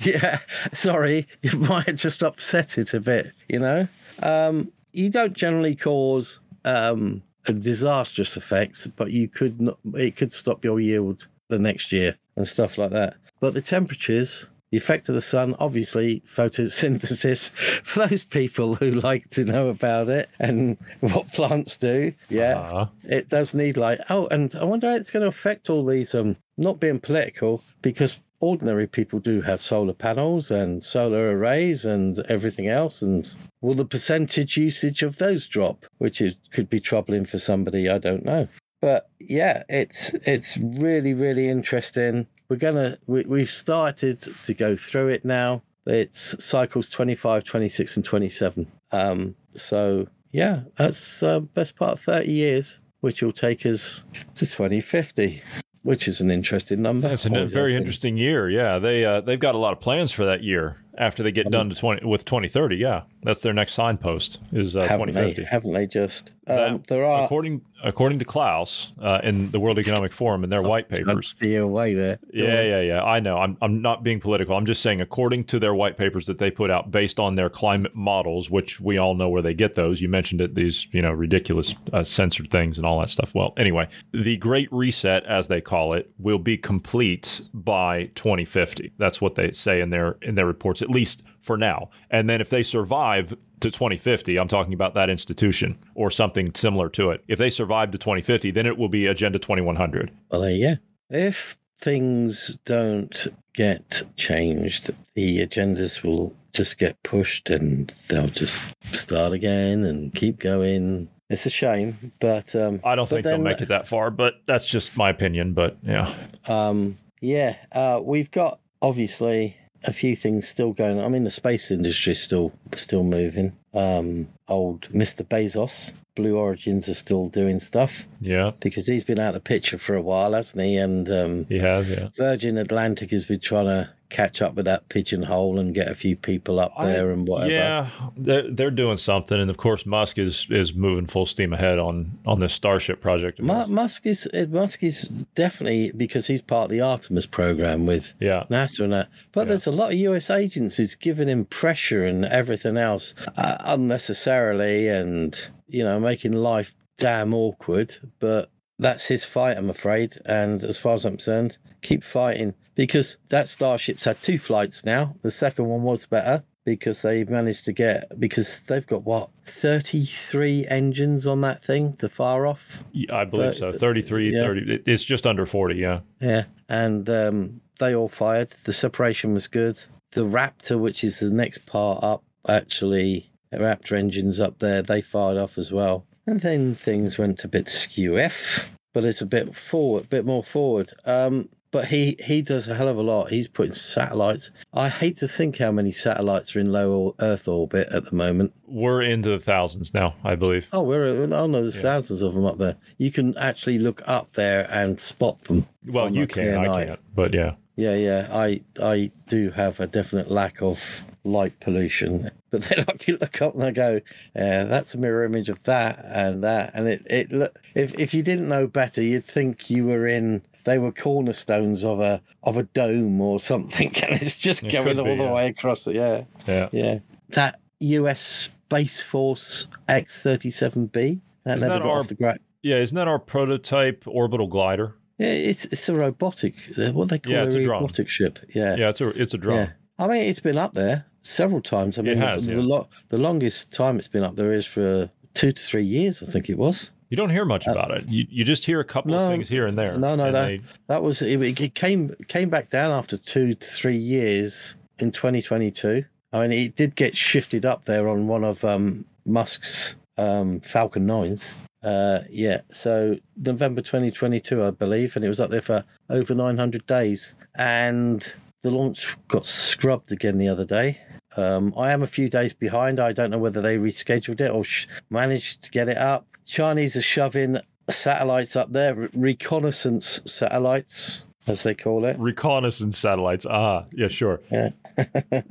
yeah, 0.00 0.38
sorry, 0.72 1.28
you 1.42 1.58
might 1.58 1.88
have 1.88 1.96
just 1.96 2.22
upset 2.22 2.78
it 2.78 2.94
a 2.94 3.00
bit, 3.00 3.32
you 3.48 3.58
know? 3.58 3.86
Um, 4.22 4.72
you 4.94 5.10
don't 5.10 5.34
generally 5.34 5.76
cause 5.76 6.40
um, 6.64 7.22
disastrous 7.44 8.38
effects, 8.38 8.86
but 8.86 9.10
you 9.10 9.28
could 9.28 9.60
not, 9.60 9.78
it 9.92 10.16
could 10.16 10.32
stop 10.32 10.64
your 10.64 10.80
yield 10.80 11.26
the 11.48 11.58
next 11.58 11.92
year 11.92 12.16
and 12.36 12.48
stuff 12.48 12.78
like 12.78 12.92
that. 12.92 13.14
But 13.40 13.52
the 13.52 13.60
temperatures, 13.60 14.48
the 14.76 14.82
effect 14.82 15.08
of 15.08 15.14
the 15.14 15.22
sun, 15.22 15.54
obviously 15.58 16.20
photosynthesis 16.26 17.50
for 17.82 18.06
those 18.06 18.24
people 18.24 18.74
who 18.74 18.90
like 18.92 19.30
to 19.30 19.44
know 19.44 19.68
about 19.68 20.10
it 20.10 20.28
and 20.38 20.76
what 21.00 21.32
plants 21.32 21.78
do. 21.78 22.12
Yeah, 22.28 22.58
Uh, 22.58 22.86
it 23.04 23.30
does 23.30 23.54
need 23.54 23.78
light. 23.78 24.00
Oh, 24.10 24.26
and 24.26 24.54
I 24.54 24.64
wonder 24.64 24.90
how 24.90 24.96
it's 24.96 25.10
going 25.10 25.22
to 25.22 25.28
affect 25.28 25.70
all 25.70 25.84
these. 25.86 26.14
Um, 26.14 26.36
not 26.58 26.78
being 26.80 27.00
political, 27.00 27.62
because 27.80 28.20
ordinary 28.40 28.86
people 28.86 29.18
do 29.18 29.40
have 29.42 29.62
solar 29.62 29.94
panels 29.94 30.50
and 30.50 30.84
solar 30.84 31.30
arrays 31.36 31.84
and 31.86 32.18
everything 32.28 32.68
else. 32.68 33.00
And 33.00 33.34
will 33.62 33.74
the 33.74 33.84
percentage 33.84 34.58
usage 34.58 35.02
of 35.02 35.16
those 35.16 35.46
drop, 35.46 35.86
which 35.98 36.20
is, 36.20 36.34
could 36.52 36.68
be 36.68 36.80
troubling 36.80 37.24
for 37.24 37.38
somebody? 37.38 37.88
I 37.88 37.98
don't 37.98 38.24
know. 38.26 38.48
But 38.82 39.08
yeah, 39.18 39.62
it's 39.70 40.12
it's 40.26 40.58
really 40.58 41.14
really 41.14 41.48
interesting. 41.48 42.26
We're 42.48 42.56
gonna 42.56 42.98
we, 43.06 43.22
we've 43.22 43.50
started 43.50 44.22
to 44.44 44.54
go 44.54 44.76
through 44.76 45.08
it 45.08 45.24
now. 45.24 45.62
It's 45.86 46.44
cycles 46.44 46.90
25, 46.90 47.44
26, 47.44 47.96
and 47.96 48.04
27. 48.04 48.66
Um, 48.90 49.36
so 49.54 50.06
yeah, 50.32 50.62
that's 50.76 51.22
uh, 51.22 51.40
best 51.40 51.76
part 51.76 51.92
of 51.92 52.00
30 52.00 52.30
years, 52.32 52.80
which 53.00 53.22
will 53.22 53.32
take 53.32 53.64
us 53.64 54.04
to 54.34 54.46
2050, 54.46 55.40
which 55.82 56.08
is 56.08 56.20
an 56.20 56.30
interesting 56.30 56.82
number. 56.82 57.08
That's 57.08 57.26
a 57.26 57.46
very 57.46 57.74
interesting 57.76 58.16
year. 58.16 58.50
Yeah, 58.50 58.78
they 58.78 59.04
uh, 59.04 59.20
they've 59.20 59.38
got 59.38 59.54
a 59.54 59.58
lot 59.58 59.72
of 59.72 59.80
plans 59.80 60.12
for 60.12 60.24
that 60.24 60.42
year 60.42 60.76
after 60.98 61.22
they 61.22 61.32
get 61.32 61.50
done 61.50 61.68
to 61.70 61.74
twenty 61.76 62.04
with 62.06 62.24
twenty 62.24 62.48
thirty. 62.48 62.76
Yeah, 62.76 63.02
that's 63.22 63.42
their 63.42 63.52
next 63.52 63.72
signpost 63.74 64.40
is 64.52 64.76
uh, 64.76 64.82
Haven't 64.82 65.12
twenty 65.12 65.12
they? 65.34 65.44
Haven't 65.44 65.72
they 65.72 65.86
just? 65.86 66.32
Um, 66.48 66.56
That- 66.56 66.86
there 66.88 67.04
are 67.04 67.24
according 67.24 67.62
according 67.84 68.18
to 68.20 68.24
Klaus 68.24 68.92
uh, 69.02 69.20
in 69.22 69.50
the 69.50 69.60
World 69.60 69.78
Economic 69.78 70.12
Forum 70.12 70.42
in 70.44 70.50
their 70.50 70.62
white 70.62 70.86
I'd 70.90 71.04
papers. 71.04 71.28
steer 71.28 71.62
away 71.62 71.92
there. 71.94 72.18
Yeah, 72.32 72.62
yeah, 72.62 72.80
yeah. 72.80 73.02
I 73.04 73.20
know. 73.20 73.36
I'm 73.38 73.56
I'm 73.60 73.82
not 73.82 74.02
being 74.02 74.20
political. 74.20 74.56
I'm 74.56 74.64
just 74.66 74.80
saying 74.82 75.00
according 75.00 75.44
to 75.44 75.58
their 75.58 75.74
white 75.74 75.96
papers 75.96 76.26
that 76.26 76.38
they 76.38 76.50
put 76.50 76.70
out 76.70 76.90
based 76.90 77.18
on 77.20 77.34
their 77.34 77.50
climate 77.50 77.94
models, 77.94 78.48
which 78.50 78.80
we 78.80 78.96
all 78.98 79.14
know 79.14 79.28
where 79.28 79.42
they 79.42 79.54
get 79.54 79.74
those. 79.74 80.00
You 80.00 80.08
mentioned 80.08 80.40
it 80.40 80.54
these, 80.54 80.86
you 80.92 81.02
know, 81.02 81.12
ridiculous 81.12 81.74
uh, 81.92 82.04
censored 82.04 82.48
things 82.50 82.78
and 82.78 82.86
all 82.86 83.00
that 83.00 83.08
stuff. 83.10 83.34
Well, 83.34 83.52
anyway, 83.56 83.88
the 84.12 84.36
great 84.36 84.72
reset 84.72 85.24
as 85.26 85.48
they 85.48 85.60
call 85.60 85.94
it 85.94 86.10
will 86.18 86.38
be 86.38 86.56
complete 86.56 87.40
by 87.52 88.04
2050. 88.14 88.92
That's 88.98 89.20
what 89.20 89.34
they 89.34 89.52
say 89.52 89.80
in 89.80 89.90
their 89.90 90.16
in 90.22 90.34
their 90.36 90.46
reports 90.46 90.80
at 90.86 90.94
least 90.94 91.22
for 91.40 91.56
now. 91.56 91.90
And 92.10 92.30
then 92.30 92.40
if 92.40 92.50
they 92.50 92.62
survive 92.62 93.30
to 93.60 93.70
2050, 93.70 94.38
I'm 94.38 94.48
talking 94.48 94.72
about 94.72 94.94
that 94.94 95.10
institution 95.10 95.78
or 95.94 96.10
something 96.10 96.52
similar 96.54 96.88
to 96.90 97.10
it. 97.10 97.24
If 97.28 97.38
they 97.38 97.50
survive 97.50 97.90
to 97.90 97.98
2050, 97.98 98.50
then 98.52 98.66
it 98.66 98.78
will 98.78 98.88
be 98.88 99.06
Agenda 99.06 99.38
2100. 99.38 100.10
Well, 100.30 100.40
there 100.42 100.50
you 100.50 100.68
go. 100.68 100.76
If 101.10 101.58
things 101.80 102.58
don't 102.64 103.26
get 103.54 104.02
changed, 104.16 104.90
the 105.14 105.44
agendas 105.44 106.02
will 106.02 106.34
just 106.52 106.78
get 106.78 107.02
pushed 107.02 107.50
and 107.50 107.92
they'll 108.08 108.28
just 108.28 108.62
start 108.94 109.32
again 109.32 109.84
and 109.84 110.14
keep 110.14 110.38
going. 110.38 111.08
It's 111.28 111.44
a 111.44 111.50
shame, 111.50 112.12
but 112.20 112.54
um, 112.54 112.80
I 112.84 112.94
don't 112.94 113.08
but 113.08 113.16
think 113.16 113.24
they'll 113.24 113.38
make 113.38 113.60
it 113.60 113.68
that 113.68 113.88
far, 113.88 114.10
but 114.10 114.34
that's 114.46 114.66
just 114.66 114.96
my 114.96 115.10
opinion. 115.10 115.54
But 115.54 115.76
yeah, 115.82 116.14
Um, 116.46 116.98
yeah, 117.20 117.56
uh, 117.72 118.00
we've 118.02 118.30
got 118.30 118.60
obviously 118.80 119.56
a 119.84 119.92
few 119.92 120.16
things 120.16 120.48
still 120.48 120.72
going. 120.72 120.98
on. 120.98 121.04
I 121.04 121.08
mean, 121.08 121.24
the 121.24 121.30
space 121.30 121.70
industry 121.70 122.12
is 122.12 122.22
still 122.22 122.52
still 122.74 123.04
moving. 123.04 123.56
Um, 123.74 124.28
old 124.48 124.88
Mr. 124.92 125.26
Bezos, 125.26 125.92
Blue 126.14 126.36
Origins 126.36 126.88
are 126.88 126.94
still 126.94 127.28
doing 127.28 127.60
stuff 127.60 128.06
yeah, 128.20 128.52
because 128.60 128.86
he's 128.86 129.04
been 129.04 129.18
out 129.18 129.28
of 129.28 129.34
the 129.34 129.40
picture 129.40 129.78
for 129.78 129.94
a 129.94 130.02
while, 130.02 130.32
hasn't 130.32 130.62
he? 130.62 130.76
And 130.76 131.08
um, 131.10 131.44
he 131.46 131.58
has. 131.58 131.90
Yeah, 131.90 132.08
Virgin 132.16 132.58
Atlantic 132.58 133.10
has 133.10 133.24
been 133.24 133.40
trying 133.40 133.66
to 133.66 133.90
catch 134.08 134.40
up 134.40 134.54
with 134.54 134.64
that 134.66 134.88
pigeonhole 134.88 135.58
and 135.58 135.74
get 135.74 135.88
a 135.88 135.94
few 135.94 136.16
people 136.16 136.60
up 136.60 136.72
I- 136.76 136.86
there 136.86 137.10
and 137.10 137.26
whatever. 137.26 137.50
yeah, 137.52 137.88
they're 138.16 138.50
they're 138.50 138.70
doing 138.70 138.96
something, 138.96 139.38
and 139.40 139.50
of 139.50 139.56
course 139.56 139.84
Musk 139.86 140.18
is 140.18 140.46
is 140.50 140.74
moving 140.74 141.06
full 141.06 141.26
steam 141.26 141.52
ahead 141.52 141.78
on 141.78 142.18
on 142.26 142.40
this 142.40 142.52
Starship 142.52 143.00
project. 143.00 143.38
of 143.40 143.68
Musk 143.68 144.06
is 144.06 144.28
uh, 144.32 144.46
Musk 144.48 144.82
is 144.82 145.08
definitely 145.34 145.92
because 145.96 146.26
he's 146.26 146.42
part 146.42 146.64
of 146.64 146.70
the 146.70 146.80
Artemis 146.80 147.26
program 147.26 147.86
with 147.86 148.14
yeah, 148.20 148.44
NASA 148.50 148.80
and 148.80 148.92
that. 148.92 149.08
But 149.32 149.48
there's 149.48 149.66
a 149.66 149.72
lot 149.72 149.92
of 149.92 149.98
US 149.98 150.30
agencies 150.30 150.94
giving 150.94 151.28
him 151.28 151.44
pressure 151.44 152.04
and 152.04 152.24
everything 152.24 152.76
else 152.76 153.14
uh, 153.36 153.56
unnecessarily 153.60 154.88
and, 154.88 155.38
you 155.68 155.82
know, 155.84 155.98
making 156.00 156.32
life 156.32 156.74
damn 156.98 157.34
awkward. 157.34 157.96
But 158.18 158.50
that's 158.78 159.06
his 159.06 159.24
fight, 159.24 159.56
I'm 159.56 159.70
afraid. 159.70 160.14
And 160.26 160.62
as 160.64 160.78
far 160.78 160.94
as 160.94 161.04
I'm 161.04 161.12
concerned, 161.14 161.58
keep 161.82 162.02
fighting 162.04 162.54
because 162.74 163.16
that 163.30 163.48
Starship's 163.48 164.04
had 164.04 164.20
two 164.22 164.38
flights 164.38 164.84
now. 164.84 165.14
The 165.22 165.30
second 165.30 165.66
one 165.66 165.82
was 165.82 166.04
better 166.06 166.44
because 166.64 167.00
they 167.02 167.22
managed 167.24 167.64
to 167.66 167.72
get, 167.72 168.18
because 168.20 168.60
they've 168.66 168.86
got 168.86 169.04
what, 169.04 169.30
33 169.44 170.66
engines 170.66 171.26
on 171.26 171.40
that 171.42 171.62
thing, 171.62 171.96
the 172.00 172.08
far 172.08 172.46
off? 172.46 172.82
I 173.12 173.24
believe 173.24 173.54
so. 173.54 173.70
Thir- 173.72 173.78
33, 173.78 174.34
yeah. 174.34 174.40
30. 174.42 174.72
it- 174.74 174.82
It's 174.86 175.04
just 175.04 175.26
under 175.26 175.46
40. 175.46 175.76
Yeah, 175.76 176.00
Yeah, 176.20 176.44
and 176.68 177.08
um, 177.08 177.60
they 177.78 177.94
all 177.94 178.08
fired. 178.08 178.48
The 178.64 178.72
separation 178.72 179.32
was 179.32 179.46
good. 179.48 179.82
the 180.12 180.24
Raptor, 180.24 180.78
which 180.78 181.04
is 181.04 181.20
the 181.20 181.28
next 181.30 181.66
part 181.66 182.02
up, 182.02 182.24
actually, 182.48 183.30
Raptor 183.52 183.98
engines 183.98 184.40
up 184.40 184.58
there, 184.60 184.80
they 184.82 185.00
fired 185.02 185.36
off 185.36 185.58
as 185.58 185.70
well. 185.72 186.06
And 186.26 186.40
then 186.40 186.74
things 186.74 187.18
went 187.18 187.44
a 187.44 187.48
bit 187.48 187.68
skew 187.68 188.18
F, 188.18 188.76
but 188.92 189.04
it's 189.04 189.20
a 189.20 189.26
bit 189.26 189.56
forward, 189.56 190.04
a 190.04 190.08
bit 190.08 190.24
more 190.24 190.42
forward. 190.42 190.92
Um, 191.04 191.48
but 191.70 191.88
he 191.88 192.16
he 192.24 192.42
does 192.42 192.68
a 192.68 192.74
hell 192.74 192.88
of 192.88 192.96
a 192.96 193.02
lot. 193.02 193.30
He's 193.30 193.48
putting 193.48 193.72
satellites. 193.72 194.50
I 194.72 194.88
hate 194.88 195.18
to 195.18 195.28
think 195.28 195.58
how 195.58 195.70
many 195.70 195.92
satellites 195.92 196.56
are 196.56 196.60
in 196.60 196.72
low 196.72 197.14
Earth 197.20 197.48
orbit 197.48 197.88
at 197.90 198.06
the 198.06 198.16
moment. 198.16 198.54
We're 198.66 199.02
into 199.02 199.30
the 199.30 199.38
thousands 199.38 199.92
now, 199.92 200.14
I 200.24 200.36
believe. 200.36 200.68
Oh, 200.72 200.82
we're 200.82 201.06
oh 201.06 201.46
no, 201.46 201.62
there's 201.62 201.80
thousands 201.80 202.22
of 202.22 202.34
them 202.34 202.46
up 202.46 202.58
there. 202.58 202.76
You 202.98 203.10
can 203.10 203.36
actually 203.36 203.78
look 203.78 204.00
up 204.06 204.32
there 204.32 204.66
and 204.70 204.98
spot 205.00 205.42
them. 205.42 205.66
Well, 205.86 206.12
you 206.12 206.26
can, 206.26 206.56
I 206.56 206.64
night. 206.64 206.86
can't, 206.86 207.00
but 207.14 207.34
yeah. 207.34 207.56
Yeah, 207.76 207.94
yeah. 207.94 208.28
I 208.32 208.62
I 208.82 209.10
do 209.28 209.50
have 209.50 209.80
a 209.80 209.86
definite 209.86 210.30
lack 210.30 210.62
of 210.62 211.02
light 211.24 211.58
pollution. 211.60 212.30
But 212.50 212.62
then 212.62 212.84
I 212.88 212.92
can 212.92 213.16
look 213.20 213.42
up 213.42 213.54
and 213.54 213.64
I 213.64 213.70
go, 213.72 214.00
yeah, 214.34 214.64
that's 214.64 214.94
a 214.94 214.98
mirror 214.98 215.24
image 215.24 215.50
of 215.50 215.62
that 215.64 216.02
and 216.08 216.42
that. 216.44 216.70
And 216.74 216.88
it, 216.88 217.02
it 217.04 217.30
look 217.30 217.58
if 217.74 217.92
if 217.98 218.14
you 218.14 218.22
didn't 218.22 218.48
know 218.48 218.66
better, 218.66 219.02
you'd 219.02 219.26
think 219.26 219.68
you 219.68 219.84
were 219.84 220.06
in 220.06 220.40
they 220.64 220.78
were 220.78 220.92
cornerstones 220.92 221.84
of 221.84 222.00
a 222.00 222.22
of 222.44 222.56
a 222.56 222.62
dome 222.62 223.20
or 223.20 223.40
something, 223.40 223.88
and 224.02 224.22
it's 224.22 224.38
just 224.38 224.64
It 224.64 224.72
going 224.72 224.98
all 224.98 225.04
be, 225.04 225.16
the 225.16 225.24
yeah. 225.24 225.32
way 225.32 225.48
across 225.48 225.86
it. 225.86 225.96
Yeah, 225.96 226.22
Yeah. 226.46 226.68
yeah. 226.72 226.98
That 227.30 227.58
US 227.80 228.20
Space 228.20 229.02
Force 229.02 229.66
X 229.88 230.22
thirty 230.22 230.48
seven 230.50 230.86
B 230.86 231.20
that 231.44 231.58
Isn't 231.58 231.68
never 231.68 231.80
that 231.80 231.84
got 231.84 231.92
our- 231.92 232.00
off 232.00 232.08
the 232.08 232.14
ground. 232.14 232.38
Yeah, 232.62 232.76
isn't 232.76 232.96
that 232.96 233.08
our 233.08 233.18
prototype 233.18 234.04
orbital 234.06 234.46
glider? 234.46 234.94
Yeah, 235.18 235.28
it's 235.32 235.64
it's 235.66 235.88
a 235.88 235.94
robotic. 235.94 236.54
uh, 236.78 236.92
What 236.92 237.08
they 237.08 237.18
call 237.18 237.32
Yeah, 237.32 237.42
a, 237.42 237.46
it's 237.46 237.54
a 237.54 237.64
drone. 237.64 237.82
robotic 237.82 238.08
ship. 238.08 238.38
Yeah, 238.54 238.76
Yeah, 238.76 238.88
it's 238.90 239.00
a 239.00 239.08
it's 239.10 239.34
a 239.34 239.38
drone. 239.38 239.56
Yeah, 239.58 239.70
I 239.98 240.06
mean 240.08 240.22
it's 240.28 240.40
been 240.40 240.58
up 240.58 240.74
there 240.74 241.06
several 241.22 241.60
times. 241.62 241.98
I 241.98 242.02
mean, 242.02 242.18
has, 242.18 242.46
the, 242.46 242.54
yeah. 242.54 242.60
lo- 242.62 242.88
the 243.08 243.18
longest 243.18 243.72
time 243.72 243.98
it's 243.98 244.08
been 244.08 244.22
up 244.24 244.36
there 244.36 244.52
is 244.52 244.66
for 244.66 245.10
two 245.34 245.52
to 245.52 245.62
three 245.62 245.84
years. 245.84 246.22
I 246.22 246.26
think 246.26 246.48
it 246.50 246.58
was. 246.58 246.90
You 247.08 247.16
don't 247.16 247.30
hear 247.30 247.44
much 247.44 247.66
about 247.68 247.92
it. 247.92 248.10
You 248.10 248.26
you 248.28 248.44
just 248.44 248.66
hear 248.66 248.80
a 248.80 248.84
couple 248.84 249.14
Uh, 249.14 249.18
no, 249.18 249.24
of 249.26 249.30
things 249.32 249.48
here 249.48 249.66
and 249.66 249.78
there. 249.78 249.96
No, 249.96 250.16
no, 250.16 250.26
and 250.26 250.34
that 250.34 250.46
they- 250.48 250.60
that 250.88 251.02
was 251.02 251.22
it, 251.22 251.40
it. 251.40 251.74
Came 251.74 252.14
came 252.28 252.48
back 252.50 252.68
down 252.70 252.90
after 252.92 253.16
two 253.16 253.54
to 253.54 253.66
three 253.70 253.96
years 253.96 254.74
in 254.98 255.12
2022. 255.12 256.04
I 256.32 256.40
mean, 256.42 256.52
it 256.52 256.76
did 256.76 256.94
get 256.96 257.16
shifted 257.16 257.64
up 257.64 257.84
there 257.84 258.08
on 258.08 258.26
one 258.26 258.44
of 258.44 258.64
um, 258.64 259.04
Musk's 259.24 259.96
um, 260.18 260.60
Falcon 260.60 261.06
Nines. 261.06 261.54
Uh, 261.86 262.24
yeah, 262.28 262.62
so 262.72 263.16
November 263.36 263.80
2022, 263.80 264.64
I 264.64 264.72
believe, 264.72 265.14
and 265.14 265.24
it 265.24 265.28
was 265.28 265.38
up 265.38 265.50
there 265.50 265.62
for 265.62 265.84
over 266.10 266.34
900 266.34 266.84
days. 266.86 267.36
And 267.56 268.30
the 268.64 268.72
launch 268.72 269.16
got 269.28 269.46
scrubbed 269.46 270.10
again 270.10 270.36
the 270.36 270.48
other 270.48 270.64
day. 270.64 270.98
Um, 271.36 271.72
I 271.76 271.92
am 271.92 272.02
a 272.02 272.08
few 272.08 272.28
days 272.28 272.52
behind. 272.52 272.98
I 272.98 273.12
don't 273.12 273.30
know 273.30 273.38
whether 273.38 273.60
they 273.60 273.76
rescheduled 273.76 274.40
it 274.40 274.50
or 274.50 274.64
sh- 274.64 274.88
managed 275.10 275.62
to 275.62 275.70
get 275.70 275.88
it 275.88 275.96
up. 275.96 276.26
Chinese 276.44 276.96
are 276.96 277.02
shoving 277.02 277.58
satellites 277.88 278.56
up 278.56 278.72
there, 278.72 278.94
re- 278.94 279.08
reconnaissance 279.14 280.20
satellites, 280.26 281.24
as 281.46 281.62
they 281.62 281.74
call 281.74 282.04
it. 282.04 282.18
reconnaissance 282.18 282.98
satellites. 282.98 283.46
Ah, 283.48 283.84
yeah, 283.92 284.08
sure. 284.08 284.40
Yeah. 284.50 284.70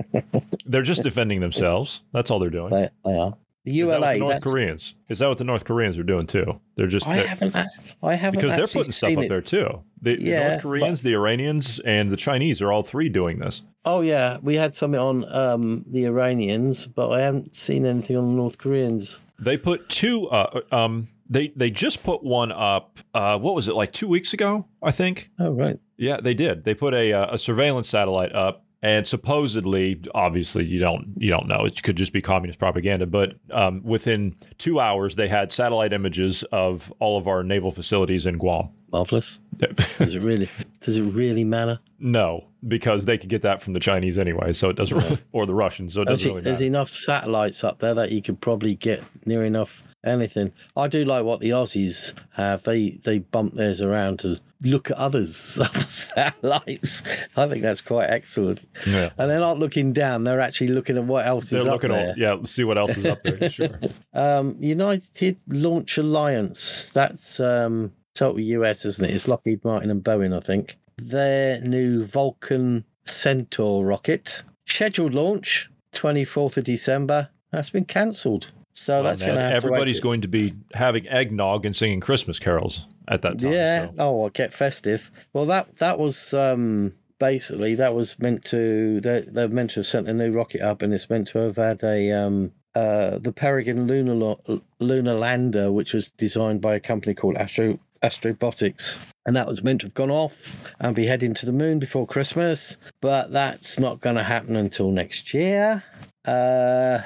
they're 0.65 0.81
just 0.81 1.03
defending 1.03 1.39
themselves. 1.39 2.01
That's 2.11 2.29
all 2.29 2.39
they're 2.39 2.49
doing. 2.49 2.71
They, 2.71 2.89
they 3.05 3.17
are. 3.17 3.37
The 3.65 3.71
ULA. 3.73 4.13
the 4.13 4.19
North 4.19 4.29
that's- 4.35 4.43
Koreans? 4.43 4.95
Is 5.09 5.19
that 5.19 5.27
what 5.27 5.37
the 5.37 5.43
North 5.43 5.65
Koreans 5.65 5.97
are 5.97 6.03
doing 6.03 6.25
too? 6.25 6.59
They're 6.75 6.87
just 6.87 7.07
I 7.07 7.17
haven't. 7.17 7.55
I 8.01 8.13
haven't 8.15 8.39
because 8.39 8.55
they're 8.55 8.67
putting 8.67 8.91
stuff 8.91 9.17
up 9.17 9.23
it. 9.23 9.29
there 9.29 9.41
too. 9.41 9.81
The, 10.01 10.15
the 10.17 10.31
North 10.31 10.61
Koreans, 10.61 11.01
the 11.01 11.13
Iranians, 11.13 11.79
and 11.79 12.11
the 12.11 12.17
Chinese 12.17 12.61
are 12.61 12.71
all 12.71 12.83
three 12.83 13.09
doing 13.09 13.39
this. 13.39 13.63
Oh 13.83 14.01
yeah, 14.01 14.37
we 14.41 14.55
had 14.55 14.75
something 14.75 14.99
on 14.99 15.25
um, 15.35 15.83
the 15.87 16.05
Iranians, 16.05 16.85
but 16.87 17.11
I 17.11 17.21
haven't 17.21 17.55
seen 17.55 17.85
anything 17.85 18.17
on 18.17 18.27
the 18.27 18.35
North 18.35 18.57
Koreans. 18.57 19.19
They 19.39 19.57
put 19.57 19.89
two. 19.89 20.27
Uh, 20.29 20.61
um, 20.71 21.07
they 21.29 21.47
they 21.55 21.71
just 21.71 22.03
put 22.03 22.23
one 22.23 22.51
up. 22.51 22.99
Uh, 23.13 23.39
what 23.39 23.55
was 23.55 23.67
it 23.67 23.73
like 23.75 23.91
two 23.91 24.07
weeks 24.07 24.33
ago? 24.33 24.65
I 24.83 24.91
think. 24.91 25.31
Oh 25.39 25.51
right. 25.51 25.79
Yeah, 25.97 26.19
they 26.21 26.33
did. 26.33 26.65
They 26.65 26.73
put 26.73 26.93
a 26.93 27.13
uh, 27.13 27.33
a 27.35 27.37
surveillance 27.37 27.89
satellite 27.89 28.33
up, 28.35 28.64
and 28.85 29.07
supposedly, 29.07 29.99
obviously, 30.13 30.63
you 30.63 30.77
don't 30.77 31.15
you 31.17 31.31
don't 31.31 31.47
know. 31.47 31.65
It 31.65 31.81
could 31.81 31.95
just 31.95 32.13
be 32.13 32.21
communist 32.21 32.59
propaganda. 32.59 33.07
But 33.07 33.33
um, 33.49 33.81
within 33.83 34.35
two 34.59 34.79
hours, 34.79 35.15
they 35.15 35.27
had 35.27 35.51
satellite 35.51 35.91
images 35.91 36.43
of 36.51 36.93
all 36.99 37.17
of 37.17 37.27
our 37.27 37.43
naval 37.43 37.71
facilities 37.71 38.27
in 38.27 38.37
Guam. 38.37 38.69
Marvelous. 38.91 39.39
Does 39.97 40.13
it 40.13 40.21
really? 40.21 40.47
does 40.81 40.97
it 40.97 41.03
really 41.03 41.43
matter? 41.43 41.79
no, 41.97 42.45
because 42.67 43.05
they 43.05 43.17
could 43.17 43.29
get 43.29 43.41
that 43.41 43.59
from 43.59 43.73
the 43.73 43.79
Chinese 43.79 44.19
anyway, 44.19 44.53
so 44.53 44.69
it 44.69 44.75
doesn't, 44.75 44.97
really, 44.97 45.17
or 45.31 45.47
the 45.47 45.55
Russians, 45.55 45.93
so 45.95 46.01
it 46.01 46.05
There's, 46.05 46.19
doesn't 46.19 46.29
really 46.29 46.41
matter. 46.41 46.49
there's 46.49 46.61
enough 46.61 46.89
satellites 46.89 47.63
up 47.63 47.79
there 47.79 47.93
that 47.95 48.11
you 48.11 48.21
could 48.21 48.39
probably 48.39 48.75
get 48.75 49.03
near 49.25 49.43
enough 49.43 49.81
anything. 50.05 50.51
I 50.77 50.87
do 50.87 51.03
like 51.05 51.23
what 51.23 51.39
the 51.39 51.49
Aussies 51.49 52.13
have. 52.33 52.61
They 52.63 52.91
they 53.03 53.19
bump 53.19 53.55
theirs 53.55 53.81
around 53.81 54.19
to 54.19 54.39
look 54.65 54.91
at 54.91 54.97
others 54.97 55.59
other 55.63 55.79
satellites. 55.79 57.03
I 57.37 57.47
think 57.47 57.61
that's 57.61 57.81
quite 57.81 58.09
excellent. 58.09 58.61
Yeah. 58.85 59.09
And 59.17 59.29
they're 59.29 59.39
not 59.39 59.59
looking 59.59 59.93
down; 59.93 60.23
they're 60.23 60.41
actually 60.41 60.67
looking 60.69 60.97
at 60.97 61.03
what 61.05 61.25
else 61.25 61.49
They're 61.49 61.59
is 61.59 61.65
up 61.65 61.73
looking 61.73 61.91
there. 61.91 62.09
at 62.11 62.17
yeah, 62.17 62.37
see 62.43 62.63
what 62.63 62.77
else 62.77 62.97
is 62.97 63.05
up 63.05 63.19
there. 63.23 63.49
Sure. 63.49 63.69
Um, 64.13 64.55
United 64.59 65.37
Launch 65.47 65.97
Alliance. 65.97 66.89
That's 66.93 67.39
um, 67.39 67.91
total 68.13 68.39
US, 68.39 68.85
isn't 68.85 69.05
it? 69.05 69.13
It's 69.13 69.27
Lockheed 69.27 69.63
Martin 69.63 69.89
and 69.91 70.03
Boeing, 70.03 70.35
I 70.35 70.39
think. 70.39 70.77
Their 70.97 71.59
new 71.61 72.05
Vulcan 72.05 72.85
Centaur 73.05 73.85
rocket 73.85 74.43
scheduled 74.67 75.13
launch 75.13 75.69
24th 75.93 76.57
of 76.57 76.63
December. 76.63 77.29
That's 77.51 77.69
been 77.69 77.85
cancelled. 77.85 78.51
So 78.73 79.03
that's 79.03 79.21
Oh, 79.21 79.27
going 79.27 79.37
to 79.37 79.43
everybody's 79.43 79.99
going 79.99 80.21
to 80.21 80.27
be 80.27 80.53
having 80.73 81.07
eggnog 81.07 81.65
and 81.65 81.75
singing 81.75 81.99
Christmas 81.99 82.39
carols 82.39 82.87
at 83.07 83.21
that 83.21 83.39
time. 83.39 83.53
Yeah. 83.53 83.87
so. 83.87 83.93
Oh, 83.99 84.23
I'll 84.23 84.29
get 84.29 84.53
festive. 84.53 85.11
Well, 85.33 85.45
that 85.47 85.77
that 85.77 85.99
was 85.99 86.33
um, 86.33 86.93
basically 87.19 87.75
that 87.75 87.95
was 87.95 88.17
meant 88.19 88.45
to 88.45 89.01
they 89.01 89.21
they're 89.21 89.47
meant 89.47 89.71
to 89.71 89.79
have 89.79 89.87
sent 89.87 90.07
a 90.07 90.13
new 90.13 90.31
rocket 90.31 90.61
up, 90.61 90.81
and 90.81 90.93
it's 90.93 91.09
meant 91.09 91.27
to 91.29 91.39
have 91.39 91.57
had 91.57 91.83
a 91.83 92.11
um, 92.11 92.51
uh, 92.75 93.19
the 93.19 93.31
Peregrine 93.31 93.87
lunar 93.87 94.35
lunar 94.79 95.13
lander, 95.13 95.71
which 95.71 95.93
was 95.93 96.11
designed 96.11 96.61
by 96.61 96.75
a 96.75 96.79
company 96.79 97.13
called 97.13 97.37
Astro 97.37 97.79
Astrobotics. 98.03 98.97
And 99.25 99.35
that 99.35 99.47
was 99.47 99.63
meant 99.63 99.81
to 99.81 99.87
have 99.87 99.95
gone 99.95 100.11
off 100.11 100.73
and 100.79 100.95
be 100.95 101.05
heading 101.05 101.33
to 101.35 101.45
the 101.47 101.51
moon 101.51 101.79
before 101.79 102.05
Christmas, 102.05 102.77
but 103.01 103.31
that's 103.31 103.79
not 103.79 104.01
going 104.01 104.17
to 104.17 104.23
happen 104.23 104.55
until 104.55 104.91
next 104.91 105.33
year. 105.33 105.83
Uh, 106.25 106.99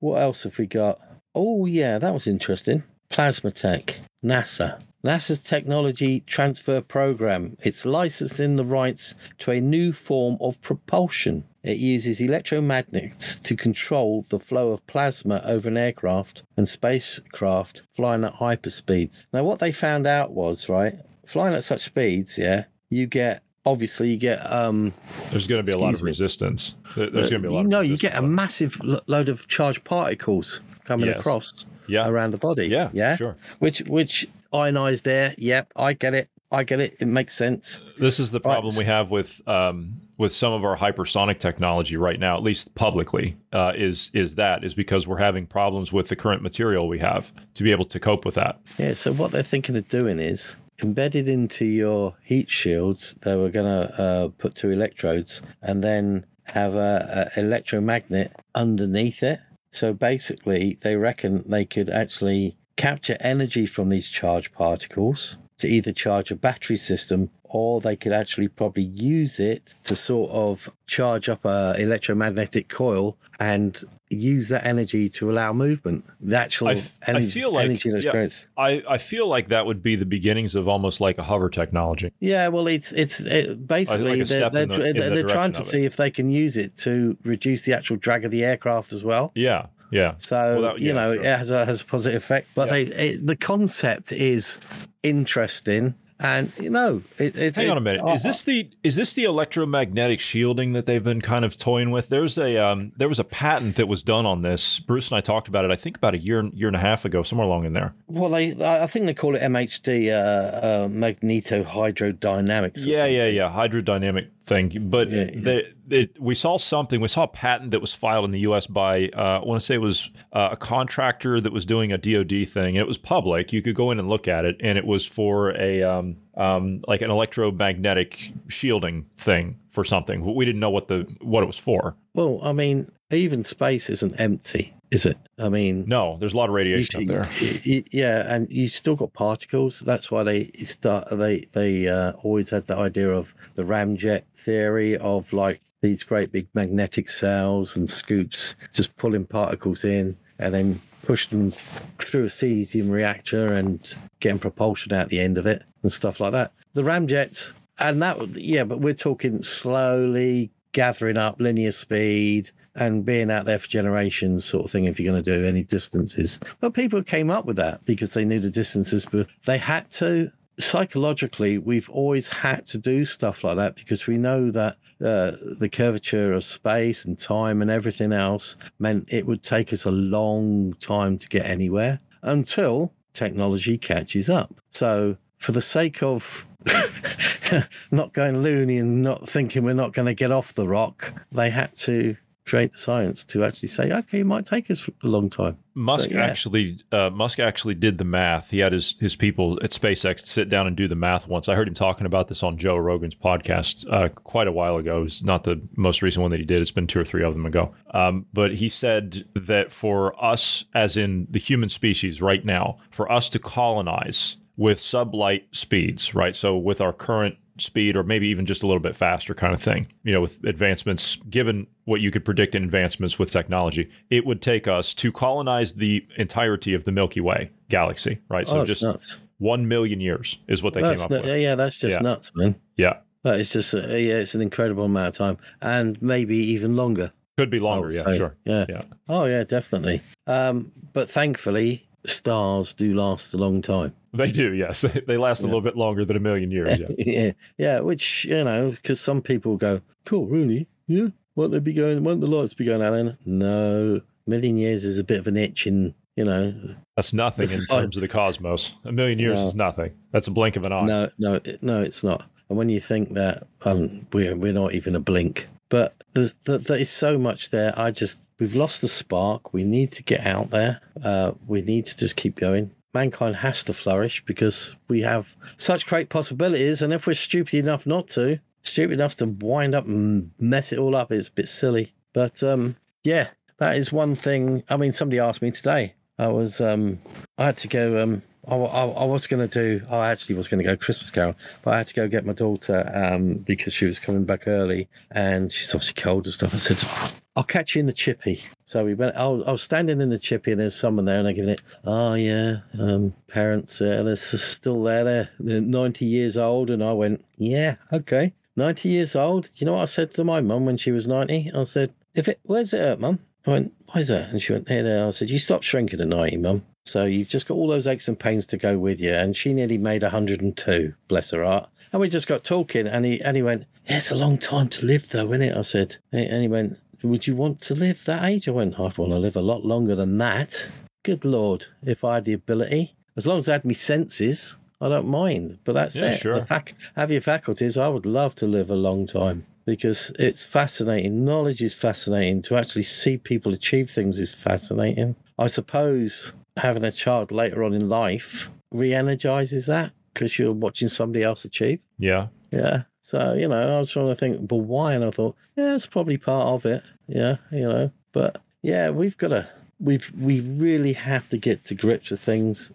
what 0.00 0.20
else 0.20 0.42
have 0.42 0.58
we 0.58 0.66
got? 0.66 1.00
Oh, 1.34 1.66
yeah, 1.66 1.98
that 1.98 2.12
was 2.12 2.26
interesting. 2.26 2.82
Plasma 3.08 3.52
Tech, 3.52 4.00
NASA. 4.24 4.82
NASA's 5.04 5.40
technology 5.40 6.20
transfer 6.26 6.80
program. 6.80 7.56
It's 7.62 7.86
licensing 7.86 8.56
the 8.56 8.64
rights 8.64 9.14
to 9.38 9.50
a 9.50 9.60
new 9.60 9.92
form 9.92 10.36
of 10.40 10.60
propulsion. 10.60 11.44
It 11.62 11.78
uses 11.78 12.20
electromagnets 12.20 13.42
to 13.42 13.56
control 13.56 14.24
the 14.28 14.38
flow 14.38 14.70
of 14.72 14.86
plasma 14.86 15.42
over 15.44 15.68
an 15.68 15.76
aircraft 15.76 16.42
and 16.56 16.68
spacecraft 16.68 17.82
flying 17.96 18.24
at 18.24 18.34
hyperspeeds. 18.34 19.24
Now, 19.32 19.44
what 19.44 19.58
they 19.58 19.72
found 19.72 20.06
out 20.06 20.32
was, 20.32 20.68
right, 20.68 20.94
flying 21.26 21.54
at 21.54 21.64
such 21.64 21.82
speeds, 21.82 22.36
yeah, 22.38 22.64
you 22.90 23.06
get 23.06 23.42
obviously 23.66 24.10
you 24.10 24.16
get 24.16 24.38
um 24.50 24.92
There's 25.30 25.46
going 25.46 25.64
to 25.64 25.72
be 25.72 25.72
a 25.72 25.78
lot 25.78 25.92
of 25.94 26.00
me. 26.02 26.06
resistance. 26.08 26.76
There- 26.96 27.10
There's 27.10 27.28
going 27.30 27.42
to 27.42 27.48
be 27.48 27.54
a 27.54 27.56
lot. 27.56 27.62
you 27.62 27.68
know 27.68 27.80
you 27.82 27.98
get 27.98 28.16
a 28.16 28.22
massive 28.22 28.78
lo- 28.82 29.00
load 29.06 29.28
of 29.28 29.46
charged 29.48 29.84
particles 29.84 30.62
coming 30.84 31.06
Yes. 31.08 31.20
across 31.20 31.66
Yeah. 31.86 32.08
around 32.08 32.30
the 32.32 32.38
body 32.38 32.68
Yeah, 32.68 32.88
yeah 32.94 33.16
sure. 33.16 33.36
which 33.58 33.80
which 33.82 34.26
ionized 34.52 35.06
air 35.08 35.34
yep 35.38 35.72
i 35.76 35.92
get 35.92 36.14
it. 36.14 36.28
I 36.52 36.64
get 36.64 36.80
it. 36.80 36.96
It 36.98 37.06
makes 37.06 37.36
sense. 37.36 37.80
This 37.96 38.18
is 38.18 38.32
the 38.32 38.40
Right. 38.40 38.54
problem 38.54 38.74
we 38.76 38.84
have 38.84 39.12
with 39.12 39.40
um, 39.46 40.00
with 40.18 40.32
some 40.32 40.52
of 40.52 40.64
our 40.64 40.76
hypersonic 40.76 41.38
technology 41.38 41.96
right 41.96 42.18
now, 42.18 42.36
at 42.36 42.42
least 42.42 42.74
publicly, 42.74 43.36
uh, 43.52 43.72
is 43.76 44.10
is 44.14 44.34
that 44.34 44.64
is 44.64 44.74
because 44.74 45.06
we're 45.06 45.18
having 45.18 45.46
problems 45.46 45.92
with 45.92 46.08
the 46.08 46.16
current 46.16 46.42
material 46.42 46.88
we 46.88 46.98
have 46.98 47.32
to 47.54 47.62
be 47.62 47.70
able 47.70 47.84
to 47.84 48.00
cope 48.00 48.24
with 48.24 48.34
that. 48.34 48.58
yeah 48.78 48.94
so 48.94 49.12
what 49.12 49.30
they're 49.30 49.44
thinking 49.44 49.76
of 49.76 49.88
doing 49.90 50.18
is 50.18 50.56
embedded 50.82 51.28
into 51.28 51.64
your 51.64 52.16
heat 52.24 52.50
shields 52.50 53.14
they 53.22 53.36
were 53.36 53.50
going 53.50 53.66
to 53.86 54.00
uh, 54.02 54.28
put 54.38 54.56
two 54.56 54.70
electrodes 54.72 55.42
and 55.62 55.84
then 55.84 56.26
have 56.46 56.74
a, 56.74 57.30
a 57.36 57.40
electromagnet 57.40 58.32
underneath 58.56 59.22
it. 59.22 59.38
So 59.70 59.92
basically 59.92 60.78
they 60.80 60.96
reckon 60.96 61.48
they 61.48 61.64
could 61.64 61.90
actually 61.90 62.56
capture 62.80 63.18
energy 63.20 63.66
from 63.66 63.90
these 63.90 64.08
charged 64.08 64.54
particles 64.54 65.36
to 65.58 65.68
either 65.68 65.92
charge 65.92 66.30
a 66.30 66.34
battery 66.34 66.78
system 66.78 67.28
or 67.44 67.78
they 67.82 67.94
could 67.94 68.12
actually 68.12 68.48
probably 68.48 68.84
use 68.84 69.38
it 69.38 69.74
to 69.84 69.94
sort 69.94 70.30
of 70.30 70.70
charge 70.86 71.28
up 71.28 71.44
a 71.44 71.74
electromagnetic 71.78 72.70
coil 72.70 73.18
and 73.38 73.84
use 74.08 74.48
that 74.48 74.64
energy 74.64 75.10
to 75.10 75.30
allow 75.30 75.52
movement. 75.52 76.04
The 76.22 76.38
actual 76.38 76.68
I, 76.68 76.72
f- 76.72 76.96
I 77.06 77.10
energy, 77.10 77.30
feel 77.30 77.52
like 77.52 77.64
energy 77.66 77.90
that's 77.90 78.04
yeah. 78.04 78.62
I, 78.62 78.82
I 78.88 78.98
feel 78.98 79.26
like 79.26 79.48
that 79.48 79.66
would 79.66 79.82
be 79.82 79.96
the 79.96 80.06
beginnings 80.06 80.54
of 80.54 80.66
almost 80.66 81.00
like 81.02 81.18
a 81.18 81.22
hover 81.22 81.50
technology. 81.50 82.12
Yeah, 82.20 82.48
well, 82.48 82.66
it's 82.66 82.92
it's 82.92 83.20
it, 83.20 83.66
basically 83.66 84.20
Like 84.20 84.28
they're, 84.28 84.48
they're, 84.50 84.66
the- 84.66 84.88
in 84.88 84.96
the 84.96 85.10
they're 85.10 85.24
trying 85.24 85.52
to 85.52 85.64
see 85.66 85.84
if 85.84 85.96
they 85.96 86.10
can 86.10 86.30
use 86.30 86.56
it 86.56 86.78
to 86.78 87.16
reduce 87.24 87.66
the 87.66 87.74
actual 87.74 87.96
drag 87.96 88.24
of 88.24 88.30
the 88.30 88.44
aircraft 88.44 88.94
as 88.94 89.04
well. 89.04 89.32
Yeah, 89.34 89.66
yeah. 89.90 90.14
So 90.18 90.36
Well, 90.60 90.74
that- 90.74 90.80
you 90.80 90.92
know 90.92 91.14
sure. 91.14 91.22
it 91.22 91.26
has 91.38 91.50
a 91.50 91.64
has 91.66 91.80
a 91.82 91.84
positive 91.84 92.16
effect, 92.22 92.48
but 92.54 92.68
Yeah. 92.68 92.72
they 92.72 92.82
it, 92.82 93.26
the 93.26 93.36
concept 93.36 94.12
is 94.12 94.60
interesting, 95.02 95.94
and 96.18 96.52
you 96.60 96.68
know 96.70 97.02
it. 97.18 97.34
it 97.36 97.56
Hang 97.56 97.70
on 97.70 97.76
a 97.78 97.80
minute. 97.80 98.02
Is 98.14 98.22
this 98.22 98.44
the 98.44 98.68
is 98.84 98.96
this 98.96 99.14
the 99.14 99.24
electromagnetic 99.24 100.20
shielding 100.20 100.72
that 100.74 100.84
they've 100.86 101.02
been 101.02 101.20
kind 101.22 101.44
of 101.44 101.56
toying 101.56 101.90
with? 101.90 102.08
There's 102.10 102.36
a 102.38 102.56
um, 102.58 102.92
there 102.96 103.08
was 103.08 103.18
a 103.18 103.24
patent 103.24 103.76
that 103.76 103.88
was 103.88 104.02
done 104.02 104.26
on 104.26 104.42
this. 104.42 104.80
Bruce 104.80 105.08
and 105.10 105.16
I 105.16 105.20
talked 105.20 105.48
about 105.48 105.64
it. 105.64 105.70
I 105.70 105.76
think 105.76 105.96
about 105.96 106.14
a 106.14 106.18
year 106.18 106.44
year 106.54 106.68
and 106.68 106.76
a 106.76 106.80
half 106.80 107.04
ago, 107.04 107.22
somewhere 107.22 107.46
along 107.46 107.64
in 107.64 107.72
there. 107.72 107.94
Well, 108.06 108.30
they 108.30 108.54
I 108.62 108.84
I 108.84 108.86
think 108.86 109.06
they 109.06 109.14
call 109.14 109.34
it 109.34 109.42
MHD, 109.42 110.10
uh, 110.10 110.84
uh, 110.84 110.88
magneto 110.90 111.64
hydrodynamics. 111.64 112.84
Yeah, 112.86 113.06
yeah, 113.06 113.26
yeah. 113.26 113.50
Hydrodynamic 113.50 114.26
thing. 114.50 114.90
But 114.90 115.08
Yeah, 115.08 115.30
yeah. 115.32 115.40
they, 115.40 115.72
they, 115.86 116.08
we 116.18 116.34
saw 116.34 116.58
something. 116.58 117.00
We 117.00 117.08
saw 117.08 117.22
a 117.22 117.28
patent 117.28 117.70
that 117.70 117.80
was 117.80 117.94
filed 117.94 118.26
in 118.26 118.32
the 118.32 118.40
U.S. 118.40 118.66
by 118.66 119.08
uh, 119.16 119.40
I 119.40 119.44
want 119.44 119.60
to 119.60 119.64
say 119.64 119.76
it 119.76 119.80
was 119.80 120.10
uh, 120.32 120.50
a 120.52 120.56
contractor 120.56 121.40
that 121.40 121.52
was 121.52 121.64
doing 121.64 121.92
a 121.92 121.98
DoD 121.98 122.48
thing. 122.48 122.74
It 122.74 122.86
was 122.86 122.98
public. 122.98 123.52
You 123.52 123.62
could 123.62 123.74
go 123.74 123.90
in 123.90 123.98
and 123.98 124.08
look 124.08 124.28
at 124.28 124.44
it, 124.44 124.56
and 124.60 124.76
it 124.76 124.84
was 124.84 125.06
for 125.06 125.56
a 125.56 125.82
um, 125.82 126.16
um, 126.36 126.84
like 126.86 127.00
an 127.00 127.10
electromagnetic 127.10 128.32
shielding 128.48 129.06
thing 129.16 129.58
for 129.70 129.84
something. 129.84 130.34
We 130.34 130.44
didn't 130.44 130.60
know 130.60 130.70
what 130.70 130.88
the 130.88 131.06
what 131.22 131.42
it 131.42 131.46
was 131.46 131.58
for. 131.58 131.96
Well, 132.14 132.40
I 132.42 132.52
mean, 132.52 132.90
even 133.10 133.44
space 133.44 133.88
isn't 133.88 134.20
empty, 134.20 134.74
is 134.90 135.06
it? 135.06 135.16
I 135.38 135.48
mean, 135.48 135.84
No, 135.86 136.16
there's 136.18 136.34
a 136.34 136.36
lot 136.36 136.44
of 136.44 136.50
you 136.50 136.56
radiation 136.56 137.02
up 137.02 137.28
there. 137.28 137.82
yeah, 137.90 138.32
and 138.34 138.50
you 138.50 138.68
still 138.68 138.96
got 138.96 139.12
particles. 139.12 139.80
That's 139.80 140.10
why 140.10 140.22
they 140.22 140.50
start. 140.64 141.08
They 141.10 141.46
they 141.52 141.88
uh, 141.88 142.12
always 142.22 142.50
had 142.50 142.66
the 142.66 142.76
idea 142.76 143.10
of 143.10 143.34
the 143.54 143.62
ramjet 143.62 144.22
theory 144.36 144.96
of 144.96 145.32
like 145.32 145.60
these 145.82 146.02
great 146.02 146.30
big 146.32 146.46
magnetic 146.54 147.08
cells 147.08 147.76
and 147.76 147.88
scoops 147.88 148.54
just 148.72 148.94
pulling 148.96 149.24
particles 149.24 149.84
in 149.84 150.16
and 150.38 150.52
then 150.52 150.80
push 151.02 151.28
them 151.28 151.50
through 151.98 152.24
a 152.24 152.28
cesium 152.28 152.90
reactor 152.90 153.54
and 153.54 153.94
getting 154.20 154.38
propulsion 154.38 154.92
out 154.92 155.08
the 155.08 155.20
end 155.20 155.38
of 155.38 155.46
it 155.46 155.62
and 155.82 155.90
stuff 155.90 156.20
like 156.20 156.32
that. 156.32 156.52
The 156.74 156.82
ramjets, 156.82 157.52
and 157.78 158.02
that 158.02 158.18
yeah, 158.36 158.64
but 158.64 158.80
we're 158.80 158.94
talking 158.94 159.42
slowly 159.42 160.50
gathering 160.72 161.16
up 161.16 161.40
linear 161.40 161.72
speed 161.72 162.50
and 162.74 163.04
being 163.04 163.30
out 163.30 163.46
there 163.46 163.58
for 163.58 163.68
generations 163.68 164.44
sort 164.44 164.64
of 164.64 164.70
thing 164.70 164.84
if 164.84 164.98
you're 165.00 165.12
going 165.12 165.22
to 165.22 165.38
do 165.38 165.46
any 165.46 165.62
distances. 165.62 166.38
But 166.60 166.74
people 166.74 167.02
came 167.02 167.30
up 167.30 167.44
with 167.44 167.56
that 167.56 167.84
because 167.84 168.14
they 168.14 168.24
knew 168.24 168.40
the 168.40 168.50
distances 168.50 169.06
but 169.10 169.26
they 169.44 169.58
had 169.58 169.90
to. 169.92 170.30
Psychologically 170.58 171.56
we've 171.56 171.88
always 171.88 172.28
had 172.28 172.66
to 172.66 172.78
do 172.78 173.04
stuff 173.04 173.42
like 173.44 173.56
that 173.56 173.76
because 173.76 174.06
we 174.06 174.18
know 174.18 174.50
that 174.50 174.76
uh, 175.02 175.32
the 175.58 175.68
curvature 175.70 176.34
of 176.34 176.44
space 176.44 177.06
and 177.06 177.18
time 177.18 177.62
and 177.62 177.70
everything 177.70 178.12
else 178.12 178.56
meant 178.78 179.08
it 179.08 179.26
would 179.26 179.42
take 179.42 179.72
us 179.72 179.86
a 179.86 179.90
long 179.90 180.74
time 180.74 181.16
to 181.16 181.28
get 181.28 181.46
anywhere 181.46 181.98
until 182.22 182.92
technology 183.14 183.78
catches 183.78 184.28
up. 184.28 184.54
So 184.68 185.16
for 185.40 185.52
the 185.52 185.62
sake 185.62 186.02
of 186.02 186.46
not 187.90 188.12
going 188.12 188.42
loony 188.42 188.78
and 188.78 189.02
not 189.02 189.28
thinking 189.28 189.64
we're 189.64 189.74
not 189.74 189.92
going 189.92 190.06
to 190.06 190.14
get 190.14 190.30
off 190.30 190.54
the 190.54 190.68
rock, 190.68 191.12
they 191.32 191.50
had 191.50 191.74
to 191.74 192.16
create 192.46 192.72
the 192.72 192.78
science 192.78 193.22
to 193.24 193.44
actually 193.44 193.68
say, 193.68 193.92
okay, 193.92 194.20
it 194.20 194.26
might 194.26 194.44
take 194.44 194.70
us 194.70 194.88
a 195.02 195.06
long 195.06 195.30
time. 195.30 195.56
Musk 195.74 196.10
yeah. 196.10 196.24
actually, 196.24 196.80
uh, 196.90 197.08
Musk 197.08 197.38
actually 197.38 197.74
did 197.74 197.96
the 197.96 198.04
math. 198.04 198.50
He 198.50 198.58
had 198.58 198.72
his 198.72 198.96
his 199.00 199.16
people 199.16 199.58
at 199.62 199.70
SpaceX 199.70 200.26
sit 200.26 200.48
down 200.48 200.66
and 200.66 200.76
do 200.76 200.88
the 200.88 200.96
math 200.96 201.28
once. 201.28 201.48
I 201.48 201.54
heard 201.54 201.68
him 201.68 201.74
talking 201.74 202.06
about 202.06 202.28
this 202.28 202.42
on 202.42 202.58
Joe 202.58 202.76
Rogan's 202.76 203.14
podcast 203.14 203.90
uh, 203.90 204.08
quite 204.08 204.48
a 204.48 204.52
while 204.52 204.76
ago. 204.76 205.04
It's 205.04 205.22
not 205.22 205.44
the 205.44 205.62
most 205.76 206.02
recent 206.02 206.22
one 206.22 206.30
that 206.32 206.40
he 206.40 206.46
did. 206.46 206.60
It's 206.60 206.72
been 206.72 206.88
two 206.88 207.00
or 207.00 207.04
three 207.04 207.22
of 207.22 207.34
them 207.34 207.46
ago. 207.46 207.72
Um, 207.94 208.26
but 208.32 208.56
he 208.56 208.68
said 208.68 209.24
that 209.34 209.72
for 209.72 210.22
us, 210.22 210.64
as 210.74 210.96
in 210.96 211.28
the 211.30 211.38
human 211.38 211.68
species 211.68 212.20
right 212.20 212.44
now, 212.44 212.78
for 212.90 213.10
us 213.10 213.28
to 213.30 213.38
colonize 213.38 214.36
with 214.56 214.78
sublight 214.80 215.42
speeds, 215.52 216.14
right? 216.14 216.34
So 216.36 216.56
with 216.56 216.80
our 216.80 216.92
current 216.92 217.36
speed 217.58 217.94
or 217.94 218.02
maybe 218.02 218.26
even 218.28 218.46
just 218.46 218.62
a 218.62 218.66
little 218.66 218.80
bit 218.80 218.96
faster 218.96 219.34
kind 219.34 219.52
of 219.52 219.60
thing 219.62 219.86
you 220.02 220.10
know 220.12 220.22
with 220.22 220.42
advancements 220.44 221.16
given 221.28 221.66
what 221.84 222.00
you 222.00 222.10
could 222.10 222.24
predict 222.24 222.54
in 222.54 222.64
advancements 222.64 223.18
with 223.18 223.30
technology 223.30 223.90
it 224.08 224.24
would 224.24 224.40
take 224.40 224.66
us 224.66 224.94
to 224.94 225.12
colonize 225.12 225.74
the 225.74 226.02
entirety 226.16 226.72
of 226.72 226.84
the 226.84 226.92
milky 226.92 227.20
way 227.20 227.50
galaxy 227.68 228.18
right 228.30 228.48
so 228.48 228.58
oh, 228.58 228.60
it's 228.62 228.70
just 228.70 228.82
nuts. 228.82 229.18
1 229.38 229.68
million 229.68 230.00
years 230.00 230.38
is 230.48 230.62
what 230.62 230.72
they 230.72 230.80
That's 230.80 231.02
came 231.02 231.16
up 231.18 231.22
with 231.24 231.38
yeah, 231.38 231.54
that's 231.54 231.78
just 231.78 231.96
Yeah. 231.96 232.00
nuts, 232.02 232.32
man. 232.34 232.54
yeah 232.78 233.00
That 233.24 233.38
is 233.40 233.50
just, 233.50 233.74
uh, 233.74 233.80
yeah, 233.88 234.14
it's 234.20 234.34
an 234.34 234.40
incredible 234.40 234.84
amount 234.84 235.08
of 235.08 235.14
time 235.16 235.36
and 235.60 236.00
maybe 236.00 236.38
even 236.38 236.76
longer. 236.76 237.12
could 237.36 237.50
be 237.50 237.58
longer 237.60 237.92
yeah 237.92 238.04
say. 238.04 238.16
sure 238.16 238.36
Yeah. 238.46 238.64
yeah 238.70 238.82
Oh, 239.06 239.26
yeah, 239.26 239.44
definitely. 239.44 240.00
Um, 240.26 240.72
but 240.94 241.10
thankfully, 241.10 241.86
stars 242.06 242.72
do 242.74 242.94
last 242.94 243.34
a 243.34 243.36
long 243.36 243.60
time. 243.62 243.92
they 244.12 244.30
do 244.30 244.52
yes 244.54 244.80
they 245.06 245.16
last 245.16 245.40
a 245.42 245.44
little 245.46 245.60
bit 245.60 245.76
longer 245.76 246.04
than 246.04 246.16
a 246.16 246.20
million 246.20 246.50
years 246.50 246.78
yeah 246.78 246.86
yeah, 246.98 247.32
yeah. 247.58 247.80
Which 247.80 248.24
you 248.24 248.42
know, 248.44 248.70
because 248.70 249.00
some 249.00 249.20
people 249.22 249.56
go, 249.56 249.80
"Cool, 250.04 250.26
really? 250.26 250.66
Yeah, 250.86 251.08
won't 251.36 251.52
they 251.52 251.58
be 251.60 251.72
going? 251.72 252.02
Won't 252.04 252.20
the 252.20 252.26
lights 252.26 252.54
be 252.54 252.64
going 252.64 252.82
out 252.82 252.92
then?" 252.92 253.16
No, 253.24 254.00
million 254.26 254.56
years 254.56 254.84
is 254.84 254.98
a 254.98 255.04
bit 255.04 255.18
of 255.20 255.26
an 255.26 255.36
itch, 255.36 255.66
in 255.66 255.94
you 256.16 256.24
know. 256.24 256.54
that's 256.96 257.12
nothing 257.12 257.48
in 257.50 257.58
like- 257.70 257.82
terms 257.82 257.96
of 257.96 258.00
the 258.00 258.08
cosmos 258.08 258.74
a 258.84 258.92
million 258.92 259.18
years 259.18 259.38
No. 259.40 259.48
is 259.48 259.54
nothing 259.54 259.92
that's 260.12 260.26
a 260.26 260.30
blink 260.32 260.56
of 260.56 260.66
an 260.66 260.72
eye 260.72 260.84
No, 260.84 261.10
no, 261.18 261.40
no, 261.62 261.80
it's 261.82 262.02
not. 262.02 262.24
And 262.48 262.58
when 262.58 262.68
you 262.68 262.80
think 262.80 263.10
that 263.14 263.46
um, 263.64 264.06
we're 264.12 264.34
we're 264.36 264.52
not 264.52 264.74
even 264.74 264.96
a 264.96 265.00
blink, 265.00 265.46
but 265.68 265.94
there's, 266.14 266.34
there, 266.46 266.58
there 266.58 266.76
is 266.78 266.90
so 266.90 267.16
much 267.16 267.50
there. 267.50 267.72
I 267.76 267.92
just 267.92 268.18
we've 268.40 268.56
lost 268.56 268.80
the 268.80 268.88
spark. 268.88 269.52
We 269.52 269.62
need 269.62 269.92
to 269.92 270.02
get 270.02 270.26
out 270.26 270.50
there. 270.50 270.80
Uh, 271.04 271.32
we 271.46 271.62
need 271.62 271.86
to 271.86 271.96
just 271.96 272.16
keep 272.16 272.36
going. 272.36 272.72
Mankind 272.92 273.36
has 273.36 273.62
to 273.64 273.72
flourish 273.72 274.24
because 274.24 274.74
we 274.88 275.02
have 275.02 275.36
such 275.58 275.86
great 275.86 276.08
possibilities. 276.08 276.82
And 276.82 276.92
if 276.92 277.06
we're 277.06 277.14
stupid 277.14 277.54
enough 277.54 277.86
not 277.86 278.08
to, 278.08 278.40
stupid 278.62 278.94
enough 278.94 279.16
to 279.18 279.26
wind 279.26 279.76
up 279.76 279.86
and 279.86 280.32
mess 280.40 280.72
it 280.72 280.80
all 280.80 280.96
up, 280.96 281.12
it's 281.12 281.28
a 281.28 281.32
bit 281.32 281.48
silly. 281.48 281.92
But 282.12 282.42
um, 282.42 282.74
yeah, 283.04 283.28
that 283.58 283.76
is 283.76 283.92
one 283.92 284.16
thing. 284.16 284.64
I 284.68 284.76
mean, 284.76 284.92
somebody 284.92 285.20
asked 285.20 285.42
me 285.42 285.52
today. 285.52 285.94
I 286.18 286.28
was 286.28 286.60
um, 286.60 286.98
I 287.38 287.46
had 287.46 287.56
to 287.58 287.68
go 287.68 288.02
um, 288.02 288.22
I, 288.48 288.56
I, 288.56 288.86
I 288.86 289.04
was 289.04 289.26
going 289.26 289.46
to 289.46 289.78
do, 289.78 289.84
I 289.90 290.10
actually 290.10 290.34
was 290.34 290.48
going 290.48 290.62
to 290.62 290.64
go 290.64 290.76
Christmas 290.76 291.10
Carol, 291.10 291.34
but 291.62 291.74
I 291.74 291.78
had 291.78 291.86
to 291.88 291.94
go 291.94 292.08
get 292.08 292.24
my 292.24 292.32
daughter 292.32 292.90
um, 292.94 293.34
because 293.34 293.72
she 293.72 293.84
was 293.84 293.98
coming 293.98 294.24
back 294.24 294.48
early 294.48 294.88
and 295.10 295.52
she's 295.52 295.74
obviously 295.74 296.00
cold 296.00 296.26
and 296.26 296.34
stuff. 296.34 296.54
I 296.54 296.58
said, 296.58 297.22
I'll 297.36 297.44
catch 297.44 297.74
you 297.74 297.80
in 297.80 297.86
the 297.86 297.92
chippy. 297.92 298.42
So 298.64 298.84
we 298.84 298.94
went, 298.94 299.16
I 299.16 299.26
was, 299.26 299.44
I 299.46 299.52
was 299.52 299.62
standing 299.62 300.00
in 300.00 300.10
the 300.10 300.18
chippy 300.18 300.52
and 300.52 300.60
there's 300.60 300.78
someone 300.78 301.04
there 301.04 301.18
and 301.18 301.26
they're 301.26 301.34
giving 301.34 301.50
it, 301.50 301.62
oh 301.84 302.14
yeah, 302.14 302.58
um, 302.78 303.14
parents, 303.28 303.80
uh, 303.80 304.02
they're 304.02 304.16
still 304.16 304.82
there, 304.82 305.04
they're, 305.04 305.30
they're 305.38 305.60
90 305.60 306.04
years 306.04 306.36
old. 306.36 306.70
And 306.70 306.82
I 306.82 306.92
went, 306.92 307.24
yeah, 307.36 307.76
okay. 307.92 308.32
90 308.56 308.88
years 308.88 309.14
old. 309.14 309.48
You 309.56 309.66
know 309.66 309.74
what 309.74 309.82
I 309.82 309.86
said 309.86 310.14
to 310.14 310.24
my 310.24 310.40
mum 310.40 310.66
when 310.66 310.76
she 310.76 310.92
was 310.92 311.06
90? 311.06 311.52
I 311.54 311.64
said, 311.64 311.92
if 312.14 312.26
it, 312.28 312.40
where's 312.42 312.72
it 312.72 312.80
hurt, 312.80 313.00
mum? 313.00 313.20
I 313.46 313.50
went, 313.50 313.72
why 313.86 314.00
is 314.00 314.08
that? 314.08 314.30
And 314.30 314.42
she 314.42 314.52
went, 314.52 314.68
here, 314.68 314.82
there. 314.82 315.06
I 315.06 315.10
said, 315.10 315.30
you 315.30 315.38
stop 315.38 315.62
shrinking 315.62 316.00
at 316.00 316.08
90, 316.08 316.36
mum. 316.38 316.64
So 316.90 317.04
you've 317.04 317.28
just 317.28 317.46
got 317.46 317.54
all 317.54 317.68
those 317.68 317.86
aches 317.86 318.08
and 318.08 318.18
pains 318.18 318.46
to 318.46 318.56
go 318.56 318.76
with 318.78 319.00
you. 319.00 319.12
And 319.12 319.36
she 319.36 319.52
nearly 319.54 319.78
made 319.78 320.02
102, 320.02 320.92
bless 321.08 321.30
her 321.30 321.44
heart. 321.44 321.68
And 321.92 322.00
we 322.00 322.08
just 322.08 322.26
got 322.26 322.42
talking, 322.44 322.86
and 322.86 323.04
he 323.04 323.20
and 323.20 323.36
he 323.36 323.42
went, 323.42 323.64
yeah, 323.88 323.96
"It's 323.98 324.10
a 324.10 324.14
long 324.16 324.38
time 324.38 324.68
to 324.68 324.86
live, 324.86 325.08
though, 325.10 325.32
isn't 325.32 325.42
it?" 325.42 325.56
I 325.56 325.62
said, 325.62 325.96
and 326.12 326.42
he 326.42 326.48
went, 326.48 326.78
"Would 327.02 327.26
you 327.26 327.34
want 327.36 327.60
to 327.62 327.74
live 327.74 328.04
that 328.04 328.24
age?" 328.24 328.48
I 328.48 328.52
went, 328.52 328.74
oh, 328.78 328.86
"I 328.86 328.92
want 328.96 329.12
to 329.12 329.18
live 329.18 329.36
a 329.36 329.42
lot 329.42 329.64
longer 329.64 329.94
than 329.96 330.18
that." 330.18 330.66
Good 331.04 331.24
lord, 331.24 331.66
if 331.84 332.04
I 332.04 332.14
had 332.16 332.24
the 332.26 332.32
ability, 332.32 332.94
as 333.16 333.26
long 333.26 333.38
as 333.40 333.48
I 333.48 333.52
had 333.52 333.64
my 333.64 333.72
senses, 333.72 334.56
I 334.80 334.88
don't 334.88 335.08
mind. 335.08 335.58
But 335.64 335.72
that's 335.74 335.96
Yeah, 335.96 336.12
it. 336.12 336.20
sure. 336.20 336.38
The 336.40 336.46
fac- 336.46 336.74
have 336.96 337.10
your 337.10 337.20
faculties. 337.22 337.76
I 337.76 337.88
would 337.88 338.06
love 338.06 338.34
to 338.36 338.46
live 338.46 338.70
a 338.70 338.76
long 338.76 339.06
time 339.06 339.44
because 339.64 340.12
it's 340.18 340.44
fascinating. 340.44 341.24
Knowledge 341.24 341.60
is 341.62 341.74
fascinating. 341.74 342.42
To 342.42 342.56
actually 342.56 342.84
see 342.84 343.16
people 343.16 343.52
achieve 343.52 343.90
things 343.90 344.18
is 344.18 344.32
fascinating. 344.32 345.16
I 345.38 345.46
suppose 345.48 346.34
having 346.56 346.84
a 346.84 346.92
child 346.92 347.30
later 347.30 347.64
on 347.64 347.72
in 347.72 347.88
life 347.88 348.50
re-energizes 348.72 349.66
that 349.66 349.92
because 350.12 350.38
you're 350.38 350.52
watching 350.52 350.88
somebody 350.88 351.24
else 351.24 351.44
achieve. 351.44 351.80
Yeah. 351.98 352.28
Yeah. 352.52 352.82
So, 353.00 353.34
you 353.34 353.48
know, 353.48 353.76
I 353.76 353.78
was 353.78 353.90
trying 353.90 354.08
to 354.08 354.14
think, 354.14 354.46
but 354.46 354.56
why? 354.56 354.94
And 354.94 355.04
I 355.04 355.10
thought, 355.10 355.36
yeah, 355.56 355.74
it's 355.74 355.86
probably 355.86 356.16
part 356.16 356.48
of 356.48 356.66
it. 356.66 356.82
Yeah, 357.06 357.36
you 357.50 357.62
know. 357.62 357.90
But 358.12 358.40
yeah, 358.62 358.90
we've 358.90 359.16
got 359.16 359.28
to 359.28 359.48
we've 359.80 360.12
we 360.18 360.40
really 360.40 360.92
have 360.92 361.28
to 361.30 361.38
get 361.38 361.64
to 361.66 361.74
grips 361.74 362.10
with 362.10 362.20
things. 362.20 362.70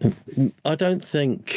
I 0.64 0.74
don't 0.74 1.04
think 1.04 1.56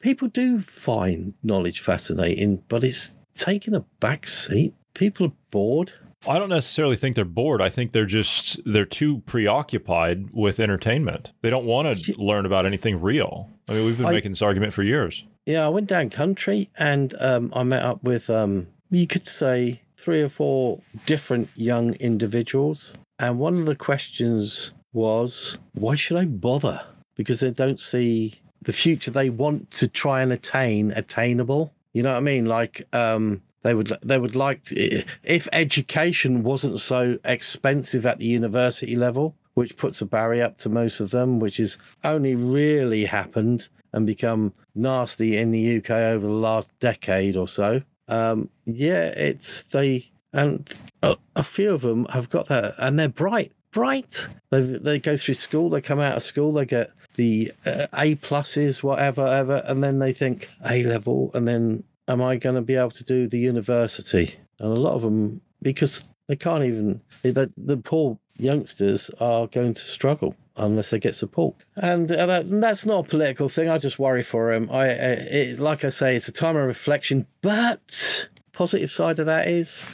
people 0.00 0.28
do 0.28 0.60
find 0.60 1.34
knowledge 1.42 1.80
fascinating, 1.80 2.62
but 2.68 2.84
it's 2.84 3.14
taking 3.34 3.74
a 3.74 3.84
back 4.00 4.26
seat. 4.26 4.74
People 4.94 5.26
are 5.26 5.32
bored. 5.50 5.92
I 6.26 6.38
don't 6.38 6.48
necessarily 6.48 6.96
think 6.96 7.14
they're 7.14 7.24
bored. 7.24 7.62
I 7.62 7.68
think 7.68 7.92
they're 7.92 8.04
just 8.06 8.60
they're 8.64 8.84
too 8.84 9.18
preoccupied 9.26 10.30
with 10.32 10.58
entertainment. 10.58 11.32
They 11.42 11.50
don't 11.50 11.64
want 11.64 11.94
to 11.94 12.20
learn 12.20 12.44
about 12.44 12.66
anything 12.66 13.00
real. 13.00 13.48
I 13.68 13.74
mean, 13.74 13.84
we've 13.84 13.96
been 13.96 14.06
I- 14.06 14.12
making 14.12 14.32
this 14.32 14.42
argument 14.42 14.72
for 14.72 14.82
years. 14.82 15.24
Yeah, 15.46 15.64
I 15.64 15.68
went 15.70 15.86
down 15.86 16.10
country 16.10 16.68
and 16.76 17.14
um, 17.20 17.50
I 17.56 17.62
met 17.62 17.82
up 17.82 18.04
with, 18.04 18.28
um, 18.28 18.66
you 18.90 19.06
could 19.06 19.26
say, 19.26 19.80
three 19.96 20.20
or 20.20 20.28
four 20.28 20.82
different 21.06 21.48
young 21.54 21.94
individuals. 21.94 22.92
And 23.18 23.38
one 23.38 23.58
of 23.58 23.64
the 23.64 23.74
questions 23.74 24.72
was, 24.92 25.58
why 25.72 25.94
should 25.94 26.18
I 26.18 26.26
bother? 26.26 26.82
Because 27.16 27.40
they 27.40 27.50
don't 27.50 27.80
see 27.80 28.34
the 28.60 28.74
future 28.74 29.10
they 29.10 29.30
want 29.30 29.70
to 29.70 29.88
try 29.88 30.20
and 30.20 30.32
attain 30.32 30.92
attainable. 30.92 31.72
You 31.94 32.02
know 32.02 32.10
what 32.10 32.18
I 32.18 32.20
mean? 32.20 32.44
Like, 32.44 32.82
um, 32.92 33.40
they 33.68 33.74
would 33.74 33.92
they 34.00 34.18
would 34.18 34.34
like 34.34 34.62
if 34.72 35.46
education 35.52 36.42
wasn't 36.42 36.80
so 36.80 37.18
expensive 37.26 38.06
at 38.06 38.18
the 38.18 38.24
university 38.24 38.96
level, 38.96 39.36
which 39.54 39.76
puts 39.76 40.00
a 40.00 40.06
barrier 40.06 40.44
up 40.44 40.56
to 40.58 40.70
most 40.70 41.00
of 41.00 41.10
them, 41.10 41.38
which 41.38 41.58
has 41.58 41.76
only 42.02 42.34
really 42.34 43.04
happened 43.04 43.68
and 43.92 44.06
become 44.06 44.54
nasty 44.74 45.36
in 45.36 45.50
the 45.50 45.76
UK 45.76 45.90
over 45.90 46.26
the 46.26 46.32
last 46.32 46.70
decade 46.80 47.36
or 47.36 47.46
so. 47.46 47.82
Um, 48.08 48.48
yeah, 48.64 49.08
it's 49.08 49.64
they 49.64 50.06
and 50.32 50.66
a, 51.02 51.18
a 51.36 51.42
few 51.42 51.74
of 51.74 51.82
them 51.82 52.06
have 52.06 52.30
got 52.30 52.48
that, 52.48 52.74
and 52.78 52.98
they're 52.98 53.10
bright, 53.10 53.52
bright. 53.70 54.26
They 54.48 54.62
they 54.62 54.98
go 54.98 55.18
through 55.18 55.34
school, 55.34 55.68
they 55.68 55.82
come 55.82 56.00
out 56.00 56.16
of 56.16 56.22
school, 56.22 56.54
they 56.54 56.64
get 56.64 56.90
the 57.16 57.52
uh, 57.66 57.86
A 57.98 58.14
pluses, 58.16 58.82
whatever, 58.82 59.26
ever, 59.26 59.62
and 59.66 59.84
then 59.84 59.98
they 59.98 60.14
think 60.14 60.48
A 60.64 60.84
level, 60.84 61.30
and 61.34 61.46
then 61.46 61.84
am 62.08 62.22
I 62.22 62.36
going 62.36 62.56
to 62.56 62.62
be 62.62 62.74
able 62.74 62.90
to 62.92 63.04
do 63.04 63.28
the 63.28 63.38
university? 63.38 64.34
And 64.58 64.72
a 64.72 64.80
lot 64.80 64.94
of 64.94 65.02
them 65.02 65.40
because 65.62 66.04
they 66.26 66.36
can't 66.36 66.64
even 66.64 67.00
the, 67.22 67.52
the 67.56 67.76
poor 67.76 68.18
youngsters 68.38 69.10
are 69.20 69.46
going 69.48 69.74
to 69.74 69.82
struggle 69.82 70.34
unless 70.56 70.90
they 70.90 70.98
get 70.98 71.14
support. 71.14 71.54
And 71.76 72.10
uh, 72.10 72.26
that, 72.26 72.50
that's 72.50 72.84
not 72.84 73.06
a 73.06 73.08
political 73.08 73.48
thing. 73.48 73.68
I 73.68 73.78
just 73.78 73.98
worry 73.98 74.22
for 74.22 74.52
them. 74.52 74.68
I, 74.70 74.88
uh, 74.90 75.16
it, 75.30 75.60
like 75.60 75.84
I 75.84 75.90
say, 75.90 76.16
it's 76.16 76.28
a 76.28 76.32
time 76.32 76.56
of 76.56 76.66
reflection. 76.66 77.26
But 77.42 78.28
positive 78.52 78.90
side 78.90 79.18
of 79.20 79.26
that 79.26 79.46
is, 79.46 79.90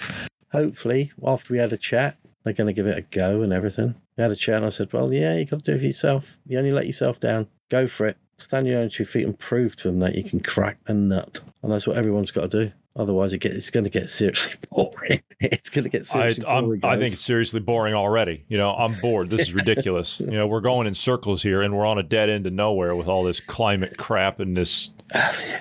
hopefully, 0.52 1.12
after 1.26 1.52
we 1.52 1.58
had 1.58 1.72
a 1.72 1.76
chat, 1.76 2.16
they're 2.42 2.54
going 2.54 2.66
to 2.66 2.72
give 2.72 2.86
it 2.86 2.98
a 2.98 3.02
go 3.02 3.42
and 3.42 3.52
everything. 3.52 3.94
We 4.16 4.22
had 4.22 4.30
a 4.30 4.36
chat, 4.36 4.56
and 4.56 4.66
I 4.66 4.68
said, 4.68 4.92
"Well, 4.92 5.12
yeah, 5.12 5.36
you've 5.36 5.50
got 5.50 5.64
to 5.64 5.72
do 5.72 5.76
it 5.76 5.80
for 5.80 5.86
yourself. 5.86 6.38
You 6.46 6.58
only 6.58 6.72
let 6.72 6.86
yourself 6.86 7.20
down. 7.20 7.48
Go 7.68 7.86
for 7.86 8.06
it. 8.06 8.16
Stand 8.36 8.66
your 8.66 8.80
own 8.80 8.90
two 8.90 9.04
feet 9.04 9.24
and 9.24 9.38
prove 9.38 9.76
to 9.76 9.88
them 9.88 10.00
that 10.00 10.14
you 10.14 10.24
can 10.24 10.40
crack 10.40 10.78
a 10.86 10.94
nut." 10.94 11.40
And 11.62 11.72
that's 11.72 11.86
what 11.86 11.96
everyone's 11.96 12.30
got 12.30 12.50
to 12.50 12.66
do. 12.66 12.72
Otherwise, 12.96 13.32
it 13.32 13.38
gets, 13.38 13.56
it's 13.56 13.70
going 13.70 13.82
to 13.82 13.90
get 13.90 14.08
seriously 14.08 14.54
boring. 14.70 15.20
It's 15.40 15.68
going 15.68 15.82
to 15.82 15.90
get 15.90 16.02
I, 16.02 16.04
seriously 16.04 16.44
I'm, 16.46 16.64
boring. 16.64 16.80
I 16.84 16.96
think 16.96 17.12
it's 17.12 17.24
seriously 17.24 17.58
boring 17.58 17.94
already. 17.94 18.44
You 18.48 18.56
know, 18.56 18.72
I'm 18.72 18.94
bored. 19.00 19.30
This 19.30 19.42
is 19.42 19.54
ridiculous. 19.54 20.20
you 20.20 20.26
know, 20.30 20.46
we're 20.46 20.60
going 20.60 20.86
in 20.86 20.94
circles 20.94 21.42
here, 21.42 21.62
and 21.62 21.76
we're 21.76 21.86
on 21.86 21.98
a 21.98 22.04
dead 22.04 22.30
end 22.30 22.46
of 22.46 22.52
nowhere 22.52 22.94
with 22.94 23.08
all 23.08 23.24
this 23.24 23.40
climate 23.40 23.96
crap 23.96 24.38
and 24.38 24.56
this 24.56 24.92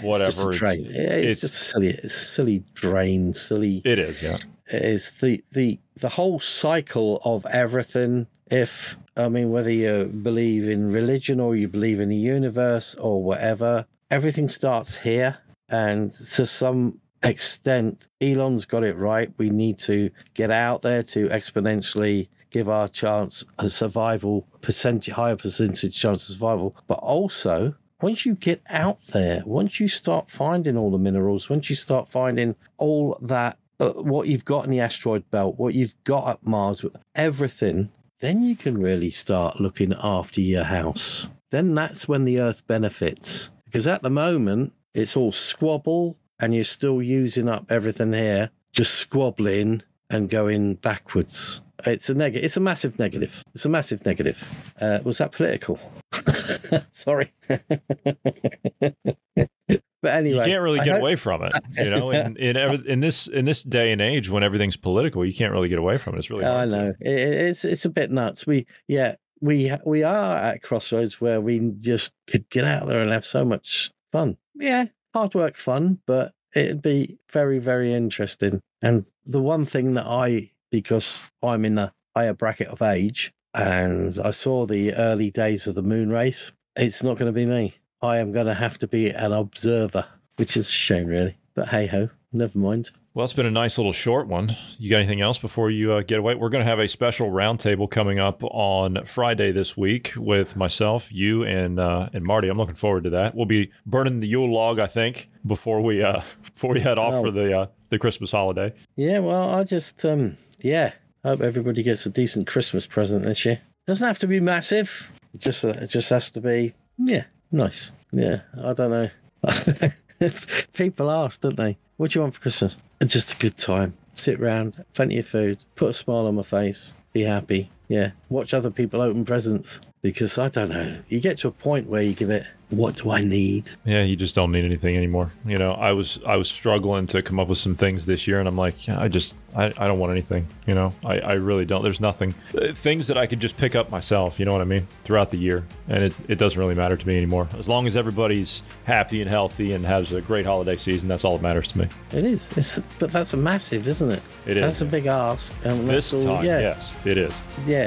whatever. 0.01 0.23
It's 0.27 0.35
just 0.35 0.47
a 0.47 0.51
drain. 0.51 0.83
Yeah, 0.85 1.01
it's, 1.01 1.41
just 1.41 1.55
silly. 1.55 1.89
It's 1.89 2.15
silly 2.15 2.63
drain. 2.75 3.33
Silly. 3.33 3.81
it 3.83 3.97
is. 3.97 4.21
Yeah. 4.21 4.37
Is 4.67 5.11
the 5.21 5.43
the 5.51 5.79
the 5.99 6.09
whole 6.09 6.39
cycle 6.39 7.21
of 7.23 7.45
everything. 7.47 8.27
If 8.51 8.97
i 9.15 9.29
mean 9.29 9.51
whether 9.51 9.71
you 9.71 10.05
believe 10.05 10.67
in 10.67 10.91
religion 10.91 11.39
or 11.39 11.55
you 11.55 11.67
believe 11.67 11.99
in 11.99 12.09
the 12.09 12.15
universe 12.15 12.95
or 12.95 13.23
whatever 13.23 13.85
everything 14.11 14.47
starts 14.47 14.95
here. 14.95 15.37
And 15.69 16.11
to 16.11 16.45
some 16.45 16.99
extent 17.23 18.07
elon's 18.21 18.65
got 18.65 18.83
it 18.83 18.97
right. 18.97 19.31
We 19.37 19.49
need 19.49 19.79
to 19.79 20.09
get 20.33 20.51
out 20.51 20.81
there 20.81 21.03
to 21.03 21.29
exponentially 21.29 22.27
give 22.51 22.69
our 22.69 22.87
chance 22.87 23.43
a 23.57 23.69
survival 23.69 24.47
percentage 24.61 25.13
higher 25.13 25.35
percentage 25.35 25.99
chance 25.99 26.29
of 26.29 26.33
survival. 26.33 26.75
But 26.87 26.99
also 26.99 27.73
once 28.03 28.25
you 28.25 28.35
get 28.35 28.61
out 28.67 28.99
there, 29.13 29.41
once 29.45 29.79
you 29.79 29.87
start 29.87 30.29
finding 30.29 30.77
all 30.77 30.91
the 30.91 30.97
minerals, 30.97 31.49
once 31.49 31.69
you 31.69 31.75
start 31.75 32.09
finding 32.09 32.53
all 32.77 33.17
that, 33.21 33.57
what 33.79 34.27
you've 34.27 34.45
got 34.45 34.65
in 34.65 34.71
the 34.71 34.79
asteroid 34.79 35.29
belt, 35.31 35.57
what 35.57 35.73
you've 35.73 35.95
got 36.03 36.29
at 36.29 36.45
Mars, 36.45 36.85
everything, 37.15 37.91
then 38.19 38.43
you 38.43 38.55
can 38.55 38.77
really 38.77 39.11
start 39.11 39.59
looking 39.59 39.93
after 40.01 40.41
your 40.41 40.63
house. 40.63 41.29
Then 41.51 41.75
that's 41.75 42.07
when 42.07 42.25
the 42.25 42.39
Earth 42.39 42.65
benefits. 42.67 43.51
Because 43.65 43.87
at 43.87 44.01
the 44.01 44.09
moment, 44.09 44.73
it's 44.93 45.17
all 45.17 45.31
squabble 45.31 46.17
and 46.39 46.53
you're 46.53 46.63
still 46.63 47.01
using 47.01 47.49
up 47.49 47.65
everything 47.69 48.13
here, 48.13 48.49
just 48.71 48.95
squabbling 48.95 49.81
and 50.09 50.29
going 50.29 50.75
backwards. 50.75 51.61
It's 51.85 52.09
a 52.09 52.13
negative. 52.13 52.45
It's 52.45 52.57
a 52.57 52.61
massive 52.61 52.97
negative. 52.97 53.43
It's 53.53 53.65
a 53.65 53.69
massive 53.69 54.05
negative. 54.05 54.73
Uh, 54.79 54.99
was 55.03 55.17
that 55.17 55.31
political? 55.31 55.79
Sorry. 56.89 57.33
but 60.03 60.13
anyway, 60.13 60.39
you 60.39 60.43
can't 60.43 60.61
really 60.61 60.79
get 60.79 60.89
hope- 60.89 60.99
away 60.99 61.15
from 61.15 61.43
it. 61.43 61.53
You 61.75 61.89
know, 61.89 62.11
in 62.11 62.37
in, 62.37 62.57
every, 62.57 62.87
in 62.87 62.99
this 62.99 63.27
in 63.27 63.45
this 63.45 63.63
day 63.63 63.91
and 63.91 64.01
age 64.01 64.29
when 64.29 64.43
everything's 64.43 64.77
political, 64.77 65.25
you 65.25 65.33
can't 65.33 65.51
really 65.51 65.69
get 65.69 65.79
away 65.79 65.97
from 65.97 66.13
it. 66.13 66.19
It's 66.19 66.29
really 66.29 66.45
I 66.45 66.65
know 66.65 66.93
it, 66.99 67.09
it's 67.09 67.65
it's 67.65 67.85
a 67.85 67.89
bit 67.89 68.11
nuts. 68.11 68.45
We 68.45 68.67
yeah 68.87 69.15
we 69.41 69.71
we 69.85 70.03
are 70.03 70.35
at 70.37 70.61
crossroads 70.61 71.19
where 71.19 71.41
we 71.41 71.71
just 71.77 72.13
could 72.27 72.47
get 72.49 72.65
out 72.65 72.85
there 72.85 72.99
and 72.99 73.11
have 73.11 73.25
so 73.25 73.43
much 73.43 73.91
fun. 74.11 74.37
Yeah, 74.55 74.85
hard 75.13 75.33
work, 75.33 75.55
fun, 75.55 75.99
but 76.05 76.33
it'd 76.53 76.81
be 76.81 77.17
very 77.31 77.59
very 77.59 77.93
interesting. 77.93 78.59
And 78.81 79.03
the 79.25 79.41
one 79.41 79.65
thing 79.65 79.93
that 79.93 80.05
I 80.05 80.51
because 80.69 81.23
I'm 81.41 81.63
in 81.63 81.75
the 81.75 81.93
higher 82.15 82.33
bracket 82.33 82.67
of 82.67 82.81
age 82.81 83.33
and 83.53 84.19
I 84.19 84.31
saw 84.31 84.65
the 84.65 84.93
early 84.93 85.31
days 85.31 85.65
of 85.65 85.75
the 85.75 85.81
moon 85.81 86.09
race, 86.09 86.51
it's 86.75 87.03
not 87.03 87.17
going 87.17 87.33
to 87.33 87.35
be 87.35 87.45
me. 87.45 87.73
I 88.03 88.17
am 88.17 88.31
going 88.33 88.45
to 88.47 88.53
have 88.53 88.77
to 88.79 88.87
be 88.87 89.09
an 89.09 89.31
observer, 89.31 90.05
which 90.35 90.57
is 90.57 90.67
a 90.67 90.71
shame, 90.71 91.07
really. 91.07 91.35
But 91.55 91.69
hey 91.69 91.87
ho, 91.87 92.09
never 92.31 92.57
mind. 92.57 92.91
Well, 93.13 93.23
it's 93.23 93.33
been 93.33 93.45
a 93.45 93.51
nice 93.51 93.77
little 93.77 93.93
short 93.93 94.27
one. 94.27 94.55
You 94.79 94.89
got 94.89 94.97
anything 94.97 95.21
else 95.21 95.37
before 95.37 95.69
you 95.69 95.93
uh, 95.93 96.01
get 96.01 96.17
away? 96.19 96.33
We're 96.33 96.49
going 96.49 96.63
to 96.63 96.69
have 96.69 96.79
a 96.79 96.87
special 96.87 97.29
roundtable 97.29 97.89
coming 97.89 98.19
up 98.19 98.43
on 98.43 99.05
Friday 99.05 99.51
this 99.51 99.77
week 99.77 100.13
with 100.17 100.55
myself, 100.55 101.11
you, 101.13 101.43
and 101.43 101.79
uh, 101.79 102.09
and 102.11 102.25
Marty. 102.25 102.49
I'm 102.49 102.57
looking 102.57 102.73
forward 102.75 103.03
to 103.05 103.11
that. 103.11 103.35
We'll 103.35 103.45
be 103.45 103.71
burning 103.85 104.19
the 104.19 104.27
Yule 104.27 104.51
log, 104.51 104.79
I 104.79 104.87
think, 104.87 105.29
before 105.45 105.79
we 105.81 106.01
uh, 106.03 106.21
before 106.55 106.73
we 106.73 106.81
head 106.81 106.97
off 106.99 107.13
Oh. 107.13 107.21
for 107.23 107.31
the 107.31 107.57
uh, 107.57 107.65
the 107.89 107.99
Christmas 107.99 108.31
holiday. 108.31 108.73
Yeah, 108.95 109.19
well, 109.19 109.51
I 109.51 109.63
just, 109.63 110.03
um, 110.03 110.35
yeah, 110.59 110.91
hope 111.23 111.41
everybody 111.41 111.83
gets 111.83 112.05
a 112.07 112.09
decent 112.09 112.47
Christmas 112.47 112.87
present 112.87 113.23
this 113.23 113.45
year. 113.45 113.61
Doesn't 113.85 114.07
have 114.07 114.19
to 114.19 114.27
be 114.27 114.39
massive. 114.39 115.11
It 115.35 115.39
just, 115.41 115.63
uh, 115.63 115.69
it 115.69 115.87
just 115.87 116.09
has 116.09 116.31
to 116.31 116.41
be, 116.41 116.73
yeah, 116.97 117.25
nice. 117.53 117.93
Yeah, 118.11 118.41
I 118.61 118.73
don't 118.73 118.91
know. 118.91 119.09
People 120.73 121.09
ask, 121.09 121.39
don't 121.41 121.55
they? 121.55 121.77
What 121.97 122.11
do 122.11 122.19
you 122.19 122.21
want 122.23 122.33
for 122.33 122.41
Christmas? 122.41 122.77
And 122.99 123.09
Just 123.09 123.33
a 123.33 123.37
good 123.37 123.57
time. 123.57 123.93
Sit 124.13 124.39
round, 124.39 124.83
plenty 124.93 125.17
of 125.19 125.27
food, 125.27 125.63
put 125.75 125.89
a 125.89 125.93
smile 125.93 126.27
on 126.27 126.35
my 126.35 126.43
face, 126.43 126.93
be 127.13 127.21
happy. 127.21 127.69
Yeah, 127.93 128.09
watch 128.29 128.55
other 128.55 128.71
people 128.71 129.01
open 129.01 129.23
presents 129.23 129.79
because 130.01 130.39
I 130.39 130.49
don't 130.49 130.69
know. 130.69 130.97
You 131.09 131.19
get 131.19 131.37
to 131.39 131.47
a 131.47 131.51
point 131.51 131.87
where 131.87 132.01
you 132.01 132.13
give 132.13 132.31
it, 132.31 132.43
what 132.71 132.95
do 132.95 133.11
I 133.11 133.21
need? 133.21 133.69
Yeah, 133.85 134.01
you 134.01 134.15
just 134.15 134.33
don't 134.33 134.51
need 134.51 134.65
anything 134.65 134.97
anymore. 134.97 135.31
You 135.45 135.59
know, 135.59 135.73
I 135.73 135.93
was 135.93 136.17
I 136.25 136.35
was 136.37 136.49
struggling 136.49 137.05
to 137.07 137.21
come 137.21 137.39
up 137.39 137.47
with 137.47 137.59
some 137.59 137.75
things 137.75 138.07
this 138.07 138.27
year, 138.27 138.39
and 138.39 138.47
I'm 138.47 138.57
like, 138.57 138.87
yeah, 138.87 138.99
I 138.99 139.07
just 139.09 139.35
I, 139.55 139.65
I 139.77 139.85
don't 139.87 139.99
want 139.99 140.11
anything. 140.11 140.47
You 140.65 140.73
know, 140.73 140.91
I, 141.05 141.19
I 141.19 141.33
really 141.33 141.65
don't. 141.65 141.83
There's 141.83 142.01
nothing 142.01 142.33
uh, 142.59 142.73
things 142.73 143.05
that 143.07 143.17
I 143.17 143.27
could 143.27 143.39
just 143.39 143.57
pick 143.57 143.75
up 143.75 143.91
myself. 143.91 144.39
You 144.39 144.45
know 144.45 144.53
what 144.53 144.61
I 144.61 144.65
mean? 144.65 144.87
Throughout 145.03 145.29
the 145.29 145.37
year, 145.37 145.63
and 145.87 146.05
it, 146.05 146.15
it 146.27 146.37
doesn't 146.39 146.59
really 146.59 146.73
matter 146.73 146.97
to 146.97 147.07
me 147.07 147.15
anymore. 147.15 147.47
As 147.59 147.69
long 147.69 147.85
as 147.85 147.95
everybody's 147.95 148.63
happy 148.85 149.21
and 149.21 149.29
healthy 149.29 149.73
and 149.73 149.85
has 149.85 150.11
a 150.11 150.21
great 150.21 150.47
holiday 150.47 150.77
season, 150.77 151.07
that's 151.09 151.23
all 151.23 151.37
that 151.37 151.43
matters 151.43 151.67
to 151.73 151.77
me. 151.77 151.87
It 152.11 152.23
is. 152.25 152.47
It's, 152.57 152.79
but 152.97 153.11
that's 153.11 153.35
a 153.35 153.37
massive, 153.37 153.87
isn't 153.87 154.09
it? 154.09 154.23
It 154.47 154.57
is. 154.57 154.65
That's 154.65 154.81
a 154.81 154.85
big 154.85 155.05
ask. 155.05 155.53
And 155.63 155.87
This 155.87 156.11
all- 156.11 156.23
time, 156.37 156.45
yeah. 156.45 156.59
yes, 156.59 156.91
it 157.05 157.19
is. 157.19 157.33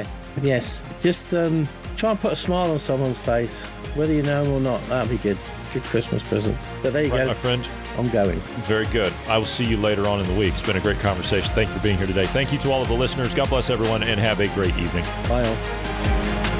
Yeah, 0.03 0.07
yes. 0.43 0.81
Just 1.01 1.33
um, 1.33 1.67
try 1.95 2.11
and 2.11 2.19
put 2.19 2.31
a 2.33 2.35
smile 2.35 2.71
on 2.71 2.79
someone's 2.79 3.19
face, 3.19 3.65
whether 3.95 4.13
you 4.13 4.23
know 4.23 4.43
them 4.43 4.53
or 4.53 4.59
not. 4.59 4.83
That'd 4.87 5.09
be 5.11 5.17
good. 5.17 5.37
Good 5.73 5.83
Christmas 5.83 6.23
present. 6.27 6.57
But 6.81 6.93
there 6.93 7.03
you 7.03 7.11
Right, 7.11 7.21
go. 7.23 7.27
my 7.27 7.33
friend. 7.33 7.67
I'm 7.97 8.09
going. 8.09 8.39
Very 8.65 8.85
good. 8.87 9.11
I 9.27 9.37
will 9.37 9.45
see 9.45 9.65
you 9.65 9.75
later 9.77 10.07
on 10.07 10.19
in 10.21 10.27
the 10.27 10.39
week. 10.39 10.53
It's 10.53 10.61
been 10.65 10.77
a 10.77 10.79
great 10.81 10.99
conversation. 10.99 11.51
Thank 11.55 11.69
you 11.69 11.75
for 11.75 11.81
being 11.83 11.97
here 11.97 12.05
today. 12.07 12.25
Thank 12.27 12.51
you 12.53 12.59
to 12.59 12.71
all 12.71 12.81
of 12.81 12.87
the 12.87 12.93
listeners. 12.93 13.33
God 13.33 13.49
bless 13.49 13.69
everyone, 13.69 14.03
and 14.03 14.19
have 14.19 14.39
a 14.39 14.47
great 14.49 14.77
evening. 14.77 15.03
Bye 15.27 15.43
all. 15.47 16.56